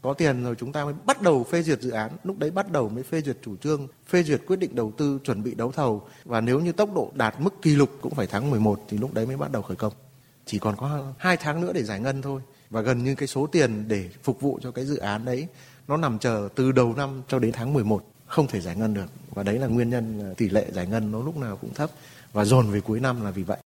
Có 0.03 0.15
tiền 0.15 0.45
rồi 0.45 0.55
chúng 0.59 0.73
ta 0.73 0.85
mới 0.85 0.95
bắt 1.05 1.23
đầu 1.23 1.45
phê 1.45 1.63
duyệt 1.63 1.81
dự 1.81 1.91
án. 1.91 2.11
Lúc 2.25 2.39
đấy 2.39 2.51
bắt 2.51 2.73
đầu 2.73 2.89
mới 2.89 3.03
phê 3.03 3.23
duyệt 3.23 3.37
chủ 3.43 3.57
trương, 3.57 3.89
phê 4.09 4.23
duyệt 4.23 4.41
quyết 4.47 4.57
định 4.57 4.75
đầu 4.75 4.93
tư, 4.97 5.19
chuẩn 5.25 5.43
bị 5.43 5.55
đấu 5.55 5.73
thầu. 5.73 6.03
Và 6.25 6.41
nếu 6.41 6.61
như 6.61 6.73
tốc 6.73 6.95
độ 6.95 7.11
đạt 7.15 7.41
mức 7.41 7.63
kỷ 7.63 7.75
lục 7.75 7.91
cũng 8.01 8.15
phải 8.15 8.27
tháng 8.27 8.51
11 8.51 8.81
thì 8.89 8.99
lúc 8.99 9.15
đấy 9.15 9.27
mới 9.27 9.37
bắt 9.37 9.53
đầu 9.53 9.63
khởi 9.63 9.77
công 9.77 9.93
chỉ 10.47 10.59
còn 10.59 10.77
có 10.77 11.13
hai 11.19 11.37
tháng 11.37 11.61
nữa 11.61 11.73
để 11.73 11.83
giải 11.83 12.01
ngân 12.01 12.23
thôi. 12.23 12.41
Và 12.71 12.81
gần 12.81 13.05
như 13.05 13.15
cái 13.15 13.29
số 13.29 13.47
tiền 13.47 13.89
để 13.89 14.11
phục 14.23 14.41
vụ 14.41 14.59
cho 14.63 14.71
cái 14.71 14.85
dự 14.85 14.97
án 14.97 15.25
đấy 15.25 15.49
nó 15.89 15.97
nằm 15.97 16.19
chờ 16.19 16.49
từ 16.55 16.73
đầu 16.73 16.95
năm 16.97 17.23
cho 17.29 17.39
đến 17.39 17.53
tháng 17.53 17.73
11 17.73 18.05
không 18.27 18.47
thể 18.47 18.61
giải 18.61 18.77
ngân 18.77 18.95
được. 18.95 19.07
Và 19.31 19.43
đấy 19.43 19.59
là 19.59 19.67
nguyên 19.67 19.91
nhân 19.91 20.35
tỷ 20.37 20.49
lệ 20.49 20.67
giải 20.73 20.87
ngân 20.87 21.13
nó 21.13 21.23
lúc 21.23 21.37
nào 21.37 21.57
cũng 21.57 21.75
thấp. 21.75 21.91
Và 22.33 22.45
dồn 22.45 22.71
về 22.71 22.81
cuối 22.81 23.01
năm 23.01 23.25
là 23.25 23.31
vì 23.31 23.43
vậy. 23.43 23.59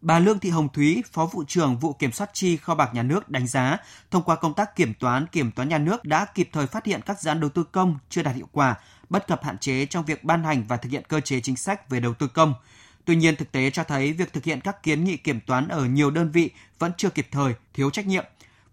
Bà 0.00 0.18
Lương 0.18 0.38
Thị 0.38 0.50
Hồng 0.50 0.68
Thúy, 0.68 1.02
Phó 1.12 1.26
vụ 1.26 1.44
trưởng 1.48 1.76
vụ 1.76 1.92
kiểm 1.92 2.12
soát 2.12 2.30
chi 2.32 2.56
kho 2.56 2.74
bạc 2.74 2.90
nhà 2.94 3.02
nước 3.02 3.28
đánh 3.28 3.46
giá, 3.46 3.78
thông 4.10 4.22
qua 4.22 4.36
công 4.36 4.54
tác 4.54 4.76
kiểm 4.76 4.94
toán, 4.94 5.26
kiểm 5.26 5.52
toán 5.52 5.68
nhà 5.68 5.78
nước 5.78 6.04
đã 6.04 6.24
kịp 6.34 6.48
thời 6.52 6.66
phát 6.66 6.86
hiện 6.86 7.00
các 7.06 7.20
dự 7.20 7.28
án 7.28 7.40
đầu 7.40 7.50
tư 7.50 7.64
công 7.72 7.98
chưa 8.10 8.22
đạt 8.22 8.34
hiệu 8.34 8.48
quả, 8.52 8.76
bất 9.08 9.26
cập 9.26 9.44
hạn 9.44 9.58
chế 9.58 9.86
trong 9.86 10.04
việc 10.04 10.24
ban 10.24 10.44
hành 10.44 10.64
và 10.68 10.76
thực 10.76 10.92
hiện 10.92 11.02
cơ 11.08 11.20
chế 11.20 11.40
chính 11.40 11.56
sách 11.56 11.90
về 11.90 12.00
đầu 12.00 12.14
tư 12.14 12.28
công. 12.28 12.54
Tuy 13.04 13.16
nhiên, 13.16 13.36
thực 13.36 13.52
tế 13.52 13.70
cho 13.70 13.84
thấy 13.84 14.12
việc 14.12 14.32
thực 14.32 14.44
hiện 14.44 14.60
các 14.60 14.82
kiến 14.82 15.04
nghị 15.04 15.16
kiểm 15.16 15.40
toán 15.40 15.68
ở 15.68 15.84
nhiều 15.84 16.10
đơn 16.10 16.30
vị 16.30 16.50
vẫn 16.78 16.92
chưa 16.96 17.10
kịp 17.10 17.26
thời, 17.30 17.54
thiếu 17.74 17.90
trách 17.90 18.06
nhiệm. 18.06 18.24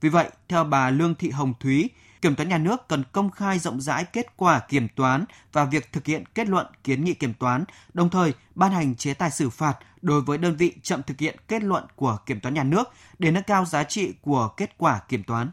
Vì 0.01 0.09
vậy, 0.09 0.29
theo 0.47 0.63
bà 0.63 0.89
Lương 0.89 1.15
Thị 1.15 1.29
Hồng 1.29 1.53
Thúy, 1.59 1.89
Kiểm 2.21 2.35
toán 2.35 2.49
nhà 2.49 2.57
nước 2.57 2.87
cần 2.87 3.03
công 3.11 3.31
khai 3.31 3.59
rộng 3.59 3.81
rãi 3.81 4.05
kết 4.05 4.37
quả 4.37 4.59
kiểm 4.59 4.87
toán 4.95 5.25
và 5.53 5.65
việc 5.65 5.91
thực 5.91 6.05
hiện 6.05 6.23
kết 6.35 6.47
luận 6.47 6.67
kiến 6.83 7.03
nghị 7.03 7.13
kiểm 7.13 7.33
toán, 7.33 7.63
đồng 7.93 8.09
thời 8.09 8.33
ban 8.55 8.71
hành 8.71 8.95
chế 8.95 9.13
tài 9.13 9.31
xử 9.31 9.49
phạt 9.49 9.77
đối 10.01 10.21
với 10.21 10.37
đơn 10.37 10.55
vị 10.55 10.73
chậm 10.83 11.03
thực 11.03 11.19
hiện 11.19 11.35
kết 11.47 11.63
luận 11.63 11.83
của 11.95 12.17
kiểm 12.25 12.39
toán 12.39 12.53
nhà 12.53 12.63
nước 12.63 12.89
để 13.19 13.31
nâng 13.31 13.43
cao 13.43 13.65
giá 13.65 13.83
trị 13.83 14.13
của 14.21 14.47
kết 14.57 14.77
quả 14.77 15.01
kiểm 15.09 15.23
toán 15.23 15.51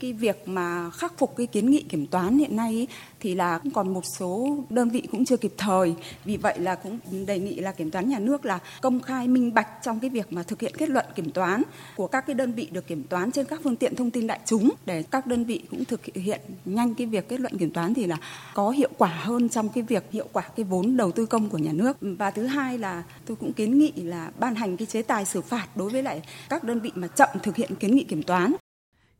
cái 0.00 0.12
việc 0.12 0.48
mà 0.48 0.90
khắc 0.90 1.18
phục 1.18 1.36
cái 1.36 1.46
kiến 1.46 1.70
nghị 1.70 1.82
kiểm 1.82 2.06
toán 2.06 2.38
hiện 2.38 2.56
nay 2.56 2.72
ý, 2.72 2.86
thì 3.20 3.34
là 3.34 3.58
cũng 3.58 3.72
còn 3.72 3.94
một 3.94 4.02
số 4.18 4.58
đơn 4.70 4.90
vị 4.90 5.02
cũng 5.12 5.24
chưa 5.24 5.36
kịp 5.36 5.52
thời. 5.58 5.94
Vì 6.24 6.36
vậy 6.36 6.58
là 6.58 6.74
cũng 6.74 6.98
đề 7.26 7.38
nghị 7.38 7.60
là 7.60 7.72
kiểm 7.72 7.90
toán 7.90 8.08
nhà 8.08 8.18
nước 8.18 8.44
là 8.44 8.58
công 8.80 9.00
khai 9.00 9.28
minh 9.28 9.54
bạch 9.54 9.68
trong 9.82 10.00
cái 10.00 10.10
việc 10.10 10.32
mà 10.32 10.42
thực 10.42 10.60
hiện 10.60 10.72
kết 10.78 10.88
luận 10.88 11.06
kiểm 11.14 11.30
toán 11.30 11.62
của 11.96 12.06
các 12.06 12.26
cái 12.26 12.34
đơn 12.34 12.52
vị 12.52 12.68
được 12.70 12.86
kiểm 12.86 13.04
toán 13.04 13.30
trên 13.30 13.46
các 13.46 13.60
phương 13.64 13.76
tiện 13.76 13.96
thông 13.96 14.10
tin 14.10 14.26
đại 14.26 14.40
chúng. 14.46 14.70
Để 14.86 15.02
các 15.02 15.26
đơn 15.26 15.44
vị 15.44 15.62
cũng 15.70 15.84
thực 15.84 16.00
hiện 16.04 16.40
nhanh 16.64 16.94
cái 16.94 17.06
việc 17.06 17.28
kết 17.28 17.40
luận 17.40 17.58
kiểm 17.58 17.70
toán 17.70 17.94
thì 17.94 18.06
là 18.06 18.16
có 18.54 18.70
hiệu 18.70 18.90
quả 18.98 19.20
hơn 19.22 19.48
trong 19.48 19.68
cái 19.68 19.82
việc 19.82 20.04
hiệu 20.12 20.26
quả 20.32 20.42
cái 20.56 20.64
vốn 20.64 20.96
đầu 20.96 21.12
tư 21.12 21.26
công 21.26 21.48
của 21.48 21.58
nhà 21.58 21.72
nước. 21.72 21.96
Và 22.00 22.30
thứ 22.30 22.46
hai 22.46 22.78
là 22.78 23.02
tôi 23.26 23.36
cũng 23.36 23.52
kiến 23.52 23.78
nghị 23.78 23.92
là 23.96 24.30
ban 24.38 24.54
hành 24.54 24.76
cái 24.76 24.86
chế 24.86 25.02
tài 25.02 25.24
xử 25.24 25.40
phạt 25.40 25.66
đối 25.74 25.90
với 25.90 26.02
lại 26.02 26.22
các 26.48 26.64
đơn 26.64 26.80
vị 26.80 26.90
mà 26.94 27.08
chậm 27.08 27.28
thực 27.42 27.56
hiện 27.56 27.74
kiến 27.74 27.96
nghị 27.96 28.04
kiểm 28.04 28.22
toán. 28.22 28.52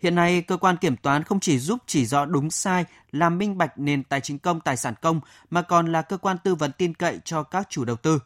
Hiện 0.03 0.15
nay, 0.15 0.43
cơ 0.43 0.57
quan 0.57 0.77
kiểm 0.77 0.97
toán 0.97 1.25
không 1.25 1.41
chỉ 1.41 1.59
giúp 1.59 1.79
chỉ 1.87 2.07
rõ 2.07 2.25
đúng 2.25 2.51
sai, 2.51 2.85
làm 3.13 3.39
minh 3.39 3.59
bạch 3.59 3.79
nền 3.79 4.03
tài 4.03 4.21
chính 4.21 4.39
công, 4.39 4.61
tài 4.61 4.77
sản 4.77 4.95
công, 5.03 5.21
mà 5.51 5.63
còn 5.63 5.93
là 5.93 6.03
cơ 6.03 6.17
quan 6.17 6.39
tư 6.45 6.55
vấn 6.55 6.73
tin 6.73 6.95
cậy 6.95 7.21
cho 7.25 7.43
các 7.43 7.67
chủ 7.71 7.85
đầu 7.85 7.97
tư. 7.97 8.19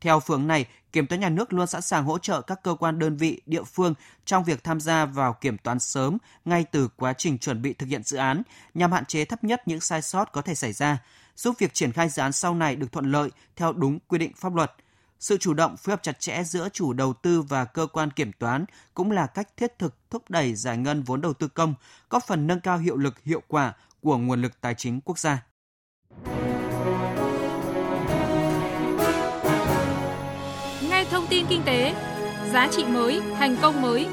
Theo 0.00 0.20
phương 0.20 0.46
này, 0.46 0.66
Kiểm 0.92 1.06
toán 1.06 1.20
nhà 1.20 1.28
nước 1.28 1.52
luôn 1.52 1.66
sẵn 1.66 1.82
sàng 1.82 2.04
hỗ 2.04 2.18
trợ 2.18 2.40
các 2.40 2.62
cơ 2.62 2.74
quan 2.74 2.98
đơn 2.98 3.16
vị, 3.16 3.40
địa 3.46 3.62
phương 3.62 3.94
trong 4.24 4.44
việc 4.44 4.64
tham 4.64 4.80
gia 4.80 5.04
vào 5.04 5.32
kiểm 5.32 5.58
toán 5.58 5.78
sớm 5.78 6.18
ngay 6.44 6.64
từ 6.64 6.88
quá 6.96 7.12
trình 7.12 7.38
chuẩn 7.38 7.62
bị 7.62 7.72
thực 7.72 7.86
hiện 7.86 8.02
dự 8.02 8.16
án 8.16 8.42
nhằm 8.74 8.92
hạn 8.92 9.04
chế 9.04 9.24
thấp 9.24 9.44
nhất 9.44 9.68
những 9.68 9.80
sai 9.80 10.02
sót 10.02 10.32
có 10.32 10.42
thể 10.42 10.54
xảy 10.54 10.72
ra, 10.72 10.98
giúp 11.36 11.54
việc 11.58 11.74
triển 11.74 11.92
khai 11.92 12.08
dự 12.08 12.22
án 12.22 12.32
sau 12.32 12.54
này 12.54 12.76
được 12.76 12.92
thuận 12.92 13.12
lợi 13.12 13.30
theo 13.56 13.72
đúng 13.72 13.98
quy 14.08 14.18
định 14.18 14.32
pháp 14.36 14.54
luật. 14.54 14.72
Sự 15.22 15.36
chủ 15.36 15.54
động 15.54 15.76
phối 15.76 15.92
hợp 15.92 16.02
chặt 16.02 16.20
chẽ 16.20 16.42
giữa 16.44 16.68
chủ 16.72 16.92
đầu 16.92 17.12
tư 17.12 17.42
và 17.42 17.64
cơ 17.64 17.86
quan 17.86 18.10
kiểm 18.10 18.32
toán 18.32 18.64
cũng 18.94 19.10
là 19.10 19.26
cách 19.26 19.56
thiết 19.56 19.78
thực 19.78 19.94
thúc 20.10 20.30
đẩy 20.30 20.54
giải 20.54 20.76
ngân 20.76 21.02
vốn 21.02 21.20
đầu 21.20 21.32
tư 21.32 21.48
công, 21.48 21.74
góp 22.10 22.22
phần 22.26 22.46
nâng 22.46 22.60
cao 22.60 22.78
hiệu 22.78 22.96
lực 22.96 23.22
hiệu 23.24 23.42
quả 23.48 23.74
của 24.00 24.18
nguồn 24.18 24.42
lực 24.42 24.60
tài 24.60 24.74
chính 24.74 25.00
quốc 25.00 25.18
gia. 25.18 25.46
Nghe 30.90 31.04
thông 31.10 31.26
tin 31.30 31.46
kinh 31.48 31.62
tế, 31.66 31.94
giá 32.52 32.68
trị 32.70 32.84
mới, 32.84 33.20
thành 33.38 33.56
công 33.62 33.82
mới. 33.82 34.06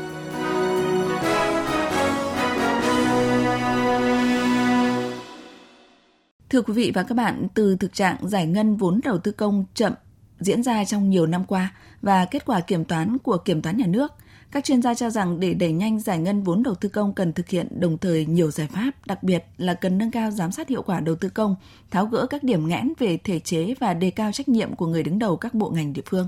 Thưa 6.49 6.61
quý 6.61 6.73
vị 6.73 6.91
và 6.95 7.03
các 7.03 7.15
bạn, 7.15 7.47
từ 7.53 7.75
thực 7.75 7.93
trạng 7.93 8.17
giải 8.29 8.47
ngân 8.47 8.77
vốn 8.77 8.99
đầu 9.03 9.17
tư 9.17 9.31
công 9.31 9.65
chậm 9.73 9.93
diễn 10.39 10.63
ra 10.63 10.85
trong 10.85 11.09
nhiều 11.09 11.25
năm 11.25 11.45
qua 11.45 11.73
và 12.01 12.25
kết 12.25 12.45
quả 12.45 12.59
kiểm 12.59 12.85
toán 12.85 13.17
của 13.17 13.37
kiểm 13.37 13.61
toán 13.61 13.77
nhà 13.77 13.87
nước, 13.87 14.11
các 14.51 14.63
chuyên 14.63 14.81
gia 14.81 14.93
cho 14.93 15.09
rằng 15.09 15.39
để 15.39 15.53
đẩy 15.53 15.71
nhanh 15.71 15.99
giải 15.99 16.17
ngân 16.17 16.43
vốn 16.43 16.63
đầu 16.63 16.75
tư 16.75 16.89
công 16.89 17.13
cần 17.13 17.33
thực 17.33 17.49
hiện 17.49 17.67
đồng 17.79 17.97
thời 17.97 18.25
nhiều 18.25 18.51
giải 18.51 18.67
pháp, 18.67 18.91
đặc 19.07 19.23
biệt 19.23 19.43
là 19.57 19.73
cần 19.73 19.97
nâng 19.97 20.11
cao 20.11 20.31
giám 20.31 20.51
sát 20.51 20.69
hiệu 20.69 20.81
quả 20.81 20.99
đầu 20.99 21.15
tư 21.15 21.29
công, 21.29 21.55
tháo 21.91 22.05
gỡ 22.05 22.27
các 22.29 22.43
điểm 22.43 22.67
nghẽn 22.67 22.93
về 22.99 23.17
thể 23.17 23.39
chế 23.39 23.73
và 23.79 23.93
đề 23.93 24.11
cao 24.11 24.31
trách 24.31 24.49
nhiệm 24.49 24.75
của 24.75 24.87
người 24.87 25.03
đứng 25.03 25.19
đầu 25.19 25.37
các 25.37 25.53
bộ 25.53 25.69
ngành 25.69 25.93
địa 25.93 26.01
phương. 26.05 26.27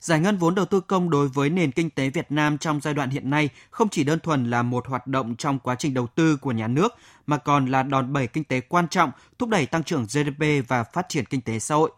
Giải 0.00 0.20
ngân 0.20 0.36
vốn 0.36 0.54
đầu 0.54 0.64
tư 0.64 0.80
công 0.80 1.10
đối 1.10 1.28
với 1.28 1.50
nền 1.50 1.72
kinh 1.72 1.90
tế 1.90 2.10
Việt 2.10 2.32
Nam 2.32 2.58
trong 2.58 2.80
giai 2.80 2.94
đoạn 2.94 3.10
hiện 3.10 3.30
nay 3.30 3.48
không 3.70 3.88
chỉ 3.88 4.04
đơn 4.04 4.20
thuần 4.20 4.50
là 4.50 4.62
một 4.62 4.86
hoạt 4.88 5.06
động 5.06 5.36
trong 5.36 5.58
quá 5.58 5.74
trình 5.78 5.94
đầu 5.94 6.06
tư 6.06 6.36
của 6.36 6.52
nhà 6.52 6.66
nước 6.66 6.94
mà 7.26 7.36
còn 7.36 7.66
là 7.66 7.82
đòn 7.82 8.12
bẩy 8.12 8.26
kinh 8.26 8.44
tế 8.44 8.60
quan 8.60 8.88
trọng 8.88 9.10
thúc 9.38 9.48
đẩy 9.48 9.66
tăng 9.66 9.82
trưởng 9.82 10.04
GDP 10.04 10.68
và 10.68 10.84
phát 10.84 11.08
triển 11.08 11.24
kinh 11.24 11.40
tế 11.40 11.58
xã 11.58 11.74
hội. 11.74 11.90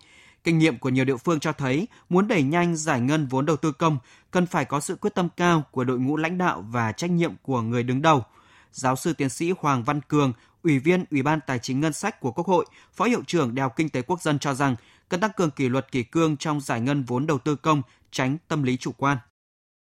Kinh 0.44 0.58
nghiệm 0.58 0.78
của 0.78 0.88
nhiều 0.88 1.04
địa 1.04 1.16
phương 1.16 1.40
cho 1.40 1.52
thấy, 1.52 1.88
muốn 2.08 2.28
đẩy 2.28 2.42
nhanh 2.42 2.76
giải 2.76 3.00
ngân 3.00 3.26
vốn 3.26 3.46
đầu 3.46 3.56
tư 3.56 3.72
công, 3.72 3.98
cần 4.30 4.46
phải 4.46 4.64
có 4.64 4.80
sự 4.80 4.96
quyết 4.96 5.14
tâm 5.14 5.28
cao 5.36 5.62
của 5.70 5.84
đội 5.84 5.98
ngũ 5.98 6.16
lãnh 6.16 6.38
đạo 6.38 6.64
và 6.70 6.92
trách 6.92 7.10
nhiệm 7.10 7.32
của 7.42 7.62
người 7.62 7.82
đứng 7.82 8.02
đầu. 8.02 8.24
Giáo 8.72 8.96
sư 8.96 9.12
tiến 9.12 9.28
sĩ 9.28 9.52
Hoàng 9.58 9.84
Văn 9.84 10.00
Cường, 10.00 10.32
Ủy 10.62 10.78
viên 10.78 11.04
Ủy 11.10 11.22
ban 11.22 11.40
Tài 11.46 11.58
chính 11.58 11.80
Ngân 11.80 11.92
sách 11.92 12.20
của 12.20 12.32
Quốc 12.32 12.46
hội, 12.46 12.66
Phó 12.92 13.04
Hiệu 13.04 13.22
trưởng 13.26 13.54
Đại 13.54 13.62
học 13.62 13.72
Kinh 13.76 13.88
tế 13.88 14.02
Quốc 14.02 14.22
dân 14.22 14.38
cho 14.38 14.54
rằng, 14.54 14.76
cần 15.08 15.20
tăng 15.20 15.30
cường 15.36 15.50
kỷ 15.50 15.68
luật 15.68 15.92
kỷ 15.92 16.02
cương 16.02 16.36
trong 16.36 16.60
giải 16.60 16.80
ngân 16.80 17.02
vốn 17.02 17.26
đầu 17.26 17.38
tư 17.38 17.56
công, 17.56 17.82
tránh 18.10 18.36
tâm 18.48 18.62
lý 18.62 18.76
chủ 18.76 18.92
quan. 18.92 19.18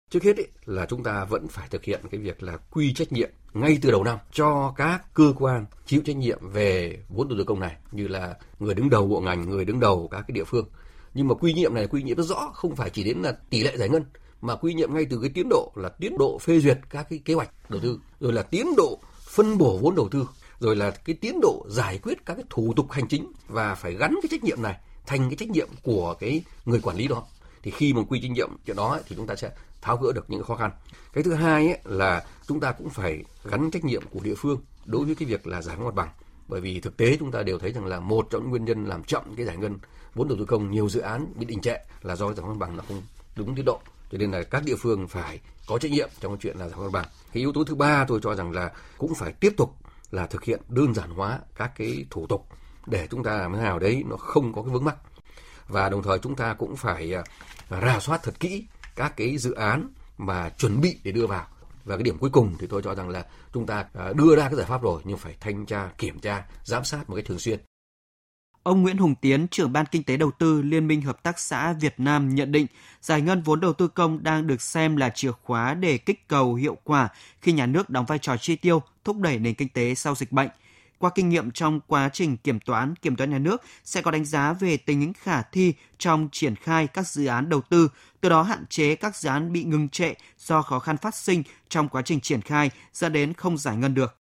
Trước 0.10 0.24
hết 0.24 0.38
ý, 0.38 0.44
là 0.66 0.86
chúng 0.86 1.04
ta 1.04 1.26
vẫn 1.26 1.48
phải 1.48 1.68
thực 1.70 1.84
hiện 1.84 2.02
cái 2.12 2.22
việc 2.22 2.44
là 2.44 2.58
quy 2.58 2.94
trách 2.94 3.12
nhiệm 3.12 3.30
ngay 3.54 3.78
từ 3.82 3.92
đầu 3.92 4.04
năm 4.04 4.18
cho 4.32 4.74
các 4.78 5.14
cơ 5.14 5.34
quan 5.40 5.66
chịu 5.86 6.02
trách 6.06 6.16
nhiệm 6.16 6.50
về 6.52 7.00
vốn 7.10 7.28
đầu 7.28 7.38
tư 7.38 7.44
công 7.44 7.60
này 7.60 7.76
như 7.92 8.08
là 8.08 8.36
người 8.60 8.74
đứng 8.74 8.90
đầu 8.90 9.08
bộ 9.08 9.20
ngành, 9.20 9.50
người 9.50 9.66
đứng 9.66 9.80
đầu 9.80 10.08
các 10.12 10.22
cái 10.28 10.34
địa 10.34 10.44
phương. 10.44 10.66
Nhưng 11.14 11.28
mà 11.28 11.36
quy 11.36 11.54
nhiệm 11.54 11.74
này 11.74 11.88
quy 11.88 12.04
nhiệm 12.04 12.18
rất 12.18 12.24
rõ, 12.24 12.52
không 12.54 12.76
phải 12.76 12.90
chỉ 12.90 13.04
đến 13.04 13.18
là 13.22 13.38
tỷ 13.50 13.64
lệ 13.64 13.78
giải 13.78 13.90
ngân 13.90 14.04
mà 14.42 14.56
quy 14.56 14.74
nhiệm 14.74 14.94
ngay 14.94 15.06
từ 15.10 15.20
cái 15.22 15.30
tiến 15.30 15.50
độ 15.50 15.72
là 15.76 15.90
tiến 15.90 16.18
độ 16.18 16.38
phê 16.38 16.60
duyệt 16.60 16.80
các 16.90 17.08
cái 17.10 17.20
kế 17.26 17.34
hoạch 17.34 17.50
đầu 17.70 17.82
tư, 17.82 18.00
rồi 18.20 18.34
là 18.34 18.44
tiến 18.44 18.76
độ 18.78 19.00
phân 19.20 19.58
bổ 19.58 19.78
vốn 19.78 19.96
đầu 19.96 20.10
tư, 20.12 20.28
rồi 20.60 20.76
là 20.76 20.92
cái 20.92 21.16
tiến 21.22 21.40
độ 21.42 21.66
giải 21.70 22.00
quyết 22.04 22.26
các 22.26 22.36
cái 22.36 22.46
thủ 22.50 22.74
tục 22.76 22.92
hành 22.92 23.08
chính 23.08 23.32
và 23.48 23.76
phải 23.76 23.94
gắn 23.94 24.16
cái 24.22 24.30
trách 24.32 24.44
nhiệm 24.44 24.62
này 24.62 24.78
thành 25.06 25.30
cái 25.30 25.36
trách 25.36 25.50
nhiệm 25.50 25.68
của 25.84 26.16
cái 26.20 26.44
người 26.66 26.80
quản 26.82 26.98
lý 26.98 27.08
đó 27.08 27.24
thì 27.64 27.72
khi 27.72 27.94
mà 27.94 28.02
quy 28.10 28.22
trách 28.22 28.32
nhiệm 28.32 28.50
chuyện 28.66 28.78
đó 28.78 28.92
ấy, 28.92 29.02
thì 29.08 29.16
chúng 29.16 29.28
ta 29.28 29.36
sẽ 29.36 29.52
tháo 29.82 29.98
gỡ 29.98 30.12
được 30.12 30.30
những 30.30 30.44
khó 30.44 30.56
khăn. 30.56 30.72
Cái 31.14 31.24
thứ 31.24 31.34
hai 31.34 31.68
ấy, 31.68 31.80
là 31.84 32.26
chúng 32.48 32.60
ta 32.60 32.72
cũng 32.72 32.90
phải 32.90 33.24
gắn 33.44 33.72
trách 33.72 33.86
nhiệm 33.86 34.04
của 34.10 34.20
địa 34.24 34.36
phương 34.38 34.62
đối 34.86 35.06
với 35.06 35.16
cái 35.16 35.28
việc 35.28 35.48
là 35.48 35.62
giải 35.62 35.76
phóng 35.76 35.86
mặt 35.86 35.96
bằng. 35.96 36.10
Bởi 36.48 36.62
vì 36.62 36.80
thực 36.80 36.98
tế 36.98 37.18
chúng 37.20 37.32
ta 37.32 37.44
đều 37.44 37.60
thấy 37.60 37.72
rằng 37.72 37.86
là 37.86 38.00
một 38.00 38.28
trong 38.30 38.42
những 38.42 38.50
nguyên 38.50 38.66
nhân 38.66 38.86
làm 38.86 39.04
chậm 39.04 39.24
cái 39.36 39.46
giải 39.46 39.58
ngân 39.58 39.78
vốn 40.16 40.28
đầu 40.28 40.38
tư 40.38 40.46
công 40.46 40.72
nhiều 40.72 40.90
dự 40.90 41.00
án 41.00 41.34
bị 41.36 41.46
đình 41.46 41.62
trệ 41.62 41.78
là 42.02 42.16
do 42.16 42.28
giải 42.28 42.38
phóng 42.42 42.50
mặt 42.50 42.58
bằng 42.60 42.78
nó 42.78 42.84
không 42.88 43.02
đúng 43.36 43.56
tiến 43.56 43.66
độ. 43.66 43.80
Cho 44.12 44.18
nên 44.18 44.32
là 44.32 44.44
các 44.44 44.64
địa 44.66 44.76
phương 44.76 45.08
phải 45.08 45.40
có 45.68 45.78
trách 45.78 45.92
nhiệm 45.92 46.10
trong 46.20 46.32
cái 46.32 46.40
chuyện 46.42 46.58
là 46.58 46.66
giải 46.68 46.76
phóng 46.76 46.86
mặt 46.86 46.92
bằng. 46.94 47.06
Cái 47.34 47.42
yếu 47.42 47.54
tố 47.54 47.64
thứ 47.64 47.76
ba 47.76 48.06
tôi 48.08 48.20
cho 48.24 48.36
rằng 48.36 48.52
là 48.52 48.72
cũng 48.98 49.16
phải 49.16 49.34
tiếp 49.34 49.54
tục 49.58 49.76
là 50.12 50.28
thực 50.28 50.44
hiện 50.44 50.62
đơn 50.70 50.94
giản 50.94 51.10
hóa 51.10 51.40
các 51.56 51.72
cái 51.76 52.06
thủ 52.10 52.28
tục 52.28 52.48
để 52.86 53.08
chúng 53.12 53.24
ta 53.24 53.38
làm 53.38 53.54
thế 53.54 53.60
nào 53.60 53.80
đấy 53.80 54.04
nó 54.10 54.18
không 54.18 54.54
có 54.54 54.62
cái 54.62 54.74
vướng 54.74 54.86
mắc. 54.86 54.96
Và 55.68 55.90
đồng 55.90 56.04
thời 56.04 56.20
chúng 56.20 56.36
ta 56.36 56.54
cũng 56.54 56.76
phải 56.76 57.14
à, 57.14 57.24
rà 57.70 58.00
soát 58.00 58.20
thật 58.24 58.40
kỹ 58.40 58.66
các 59.00 59.18
cái 59.18 59.38
dự 59.38 59.52
án 59.54 59.88
mà 60.18 60.50
chuẩn 60.50 60.82
bị 60.82 61.00
để 61.04 61.12
đưa 61.12 61.28
vào. 61.28 61.48
Và 61.86 61.96
cái 61.96 62.04
điểm 62.04 62.18
cuối 62.18 62.30
cùng 62.30 62.56
thì 62.60 62.68
tôi 62.68 62.82
cho 62.82 62.96
rằng 62.96 63.10
là 63.10 63.26
chúng 63.54 63.66
ta 63.66 63.86
à, 63.94 64.14
đưa 64.16 64.36
ra 64.36 64.48
cái 64.48 64.56
giải 64.56 64.66
pháp 64.66 64.82
rồi 64.82 65.02
nhưng 65.06 65.18
phải 65.18 65.36
thanh 65.40 65.66
tra 65.66 65.90
kiểm 65.98 66.20
tra 66.20 66.46
giám 66.64 66.84
sát 66.84 67.10
một 67.10 67.16
cách 67.16 67.26
thường 67.26 67.40
xuyên. 67.40 67.60
Ông 68.64 68.82
Nguyễn 68.82 68.98
Hùng 68.98 69.16
Tiến, 69.22 69.48
trưởng 69.48 69.74
ban 69.74 69.86
kinh 69.86 70.04
tế 70.04 70.18
đầu 70.18 70.32
tư 70.32 70.62
Liên 70.62 70.88
minh 70.88 71.02
Hợp 71.02 71.24
tác 71.24 71.40
xã 71.40 71.74
Việt 71.74 71.94
Nam 71.98 72.36
nhận 72.36 72.52
định, 72.52 72.68
giải 73.02 73.22
ngân 73.22 73.42
vốn 73.42 73.60
đầu 73.60 73.74
tư 73.74 73.88
công 73.88 74.24
đang 74.24 74.48
được 74.48 74.62
xem 74.62 74.96
là 74.96 75.10
chìa 75.10 75.32
khóa 75.32 75.74
để 75.74 75.98
kích 75.98 76.28
cầu 76.28 76.56
hiệu 76.56 76.78
quả 76.84 77.10
khi 77.42 77.52
nhà 77.52 77.66
nước 77.66 77.90
đóng 77.90 78.06
vai 78.06 78.20
trò 78.20 78.38
chi 78.38 78.56
tiêu, 78.56 78.82
thúc 79.04 79.18
đẩy 79.18 79.40
nền 79.40 79.54
kinh 79.54 79.70
tế 79.70 79.96
sau 79.96 80.16
dịch 80.16 80.32
bệnh– 80.32 80.50
qua 81.00 81.10
kinh 81.16 81.30
nghiệm 81.30 81.52
trong 81.52 81.80
quá 81.88 82.10
trình 82.14 82.38
kiểm 82.38 82.60
toán, 82.60 82.96
kiểm 82.96 83.16
toán 83.16 83.30
nhà 83.30 83.40
nước 83.40 83.62
sẽ 83.84 84.02
có 84.02 84.12
đánh 84.12 84.26
giá 84.26 84.54
về 84.54 84.78
tính 84.78 85.14
khả 85.14 85.42
thi 85.42 85.74
trong 85.98 86.30
triển 86.32 86.56
khai 86.56 86.88
các 86.88 87.08
dự 87.08 87.26
án 87.26 87.50
đầu 87.50 87.62
tư, 87.70 87.90
từ 88.22 88.30
đó 88.30 88.42
hạn 88.42 88.66
chế 88.70 88.96
các 88.96 89.16
dự 89.16 89.30
án 89.30 89.54
bị 89.54 89.64
ngừng 89.64 89.90
trệ 89.90 90.14
do 90.38 90.62
khó 90.62 90.80
khăn 90.80 90.98
phát 90.98 91.16
sinh 91.16 91.44
trong 91.70 91.90
quá 91.90 92.02
trình 92.02 92.20
triển 92.20 92.42
khai 92.42 92.72
dẫn 92.94 93.14
đến 93.14 93.34
không 93.34 93.58
giải 93.58 93.78
ngân 93.78 93.94
được. 93.94 94.16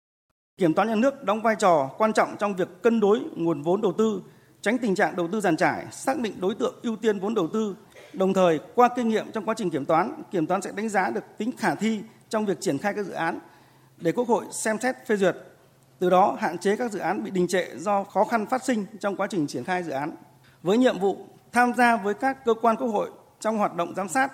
Kiểm 0.57 0.73
toán 0.73 0.87
nhà 0.87 0.95
nước 0.95 1.23
đóng 1.23 1.41
vai 1.41 1.55
trò 1.59 1.89
quan 1.97 2.13
trọng 2.13 2.35
trong 2.39 2.55
việc 2.55 2.67
cân 2.83 2.99
đối 2.99 3.19
nguồn 3.35 3.61
vốn 3.61 3.81
đầu 3.81 3.93
tư, 3.97 4.21
tránh 4.61 4.77
tình 4.77 4.95
trạng 4.95 5.15
đầu 5.15 5.27
tư 5.31 5.41
giàn 5.41 5.57
trải, 5.57 5.85
xác 5.91 6.19
định 6.19 6.33
đối 6.39 6.55
tượng 6.55 6.79
ưu 6.83 6.95
tiên 6.95 7.19
vốn 7.19 7.33
đầu 7.33 7.47
tư. 7.53 7.75
Đồng 8.13 8.33
thời, 8.33 8.59
qua 8.75 8.89
kinh 8.95 9.09
nghiệm 9.09 9.31
trong 9.31 9.45
quá 9.45 9.53
trình 9.57 9.69
kiểm 9.69 9.85
toán, 9.85 10.23
kiểm 10.31 10.47
toán 10.47 10.61
sẽ 10.61 10.71
đánh 10.75 10.89
giá 10.89 11.09
được 11.09 11.23
tính 11.37 11.51
khả 11.57 11.75
thi 11.75 12.01
trong 12.29 12.45
việc 12.45 12.61
triển 12.61 12.77
khai 12.77 12.93
các 12.93 13.05
dự 13.05 13.11
án 13.11 13.39
để 13.97 14.11
Quốc 14.11 14.27
hội 14.27 14.45
xem 14.51 14.77
xét 14.81 14.95
phê 15.07 15.15
duyệt 15.15 15.35
từ 15.99 16.09
đó 16.09 16.37
hạn 16.39 16.57
chế 16.57 16.75
các 16.75 16.91
dự 16.91 16.99
án 16.99 17.23
bị 17.23 17.31
đình 17.31 17.47
trệ 17.47 17.65
do 17.77 18.03
khó 18.03 18.23
khăn 18.23 18.45
phát 18.45 18.63
sinh 18.63 18.85
trong 18.99 19.15
quá 19.15 19.27
trình 19.29 19.47
triển 19.47 19.63
khai 19.63 19.83
dự 19.83 19.91
án. 19.91 20.11
Với 20.63 20.77
nhiệm 20.77 20.99
vụ 20.99 21.17
tham 21.51 21.73
gia 21.77 21.97
với 21.97 22.13
các 22.13 22.45
cơ 22.45 22.53
quan 22.53 22.75
Quốc 22.75 22.87
hội 22.87 23.09
trong 23.39 23.57
hoạt 23.57 23.75
động 23.75 23.93
giám 23.95 24.09
sát, 24.09 24.31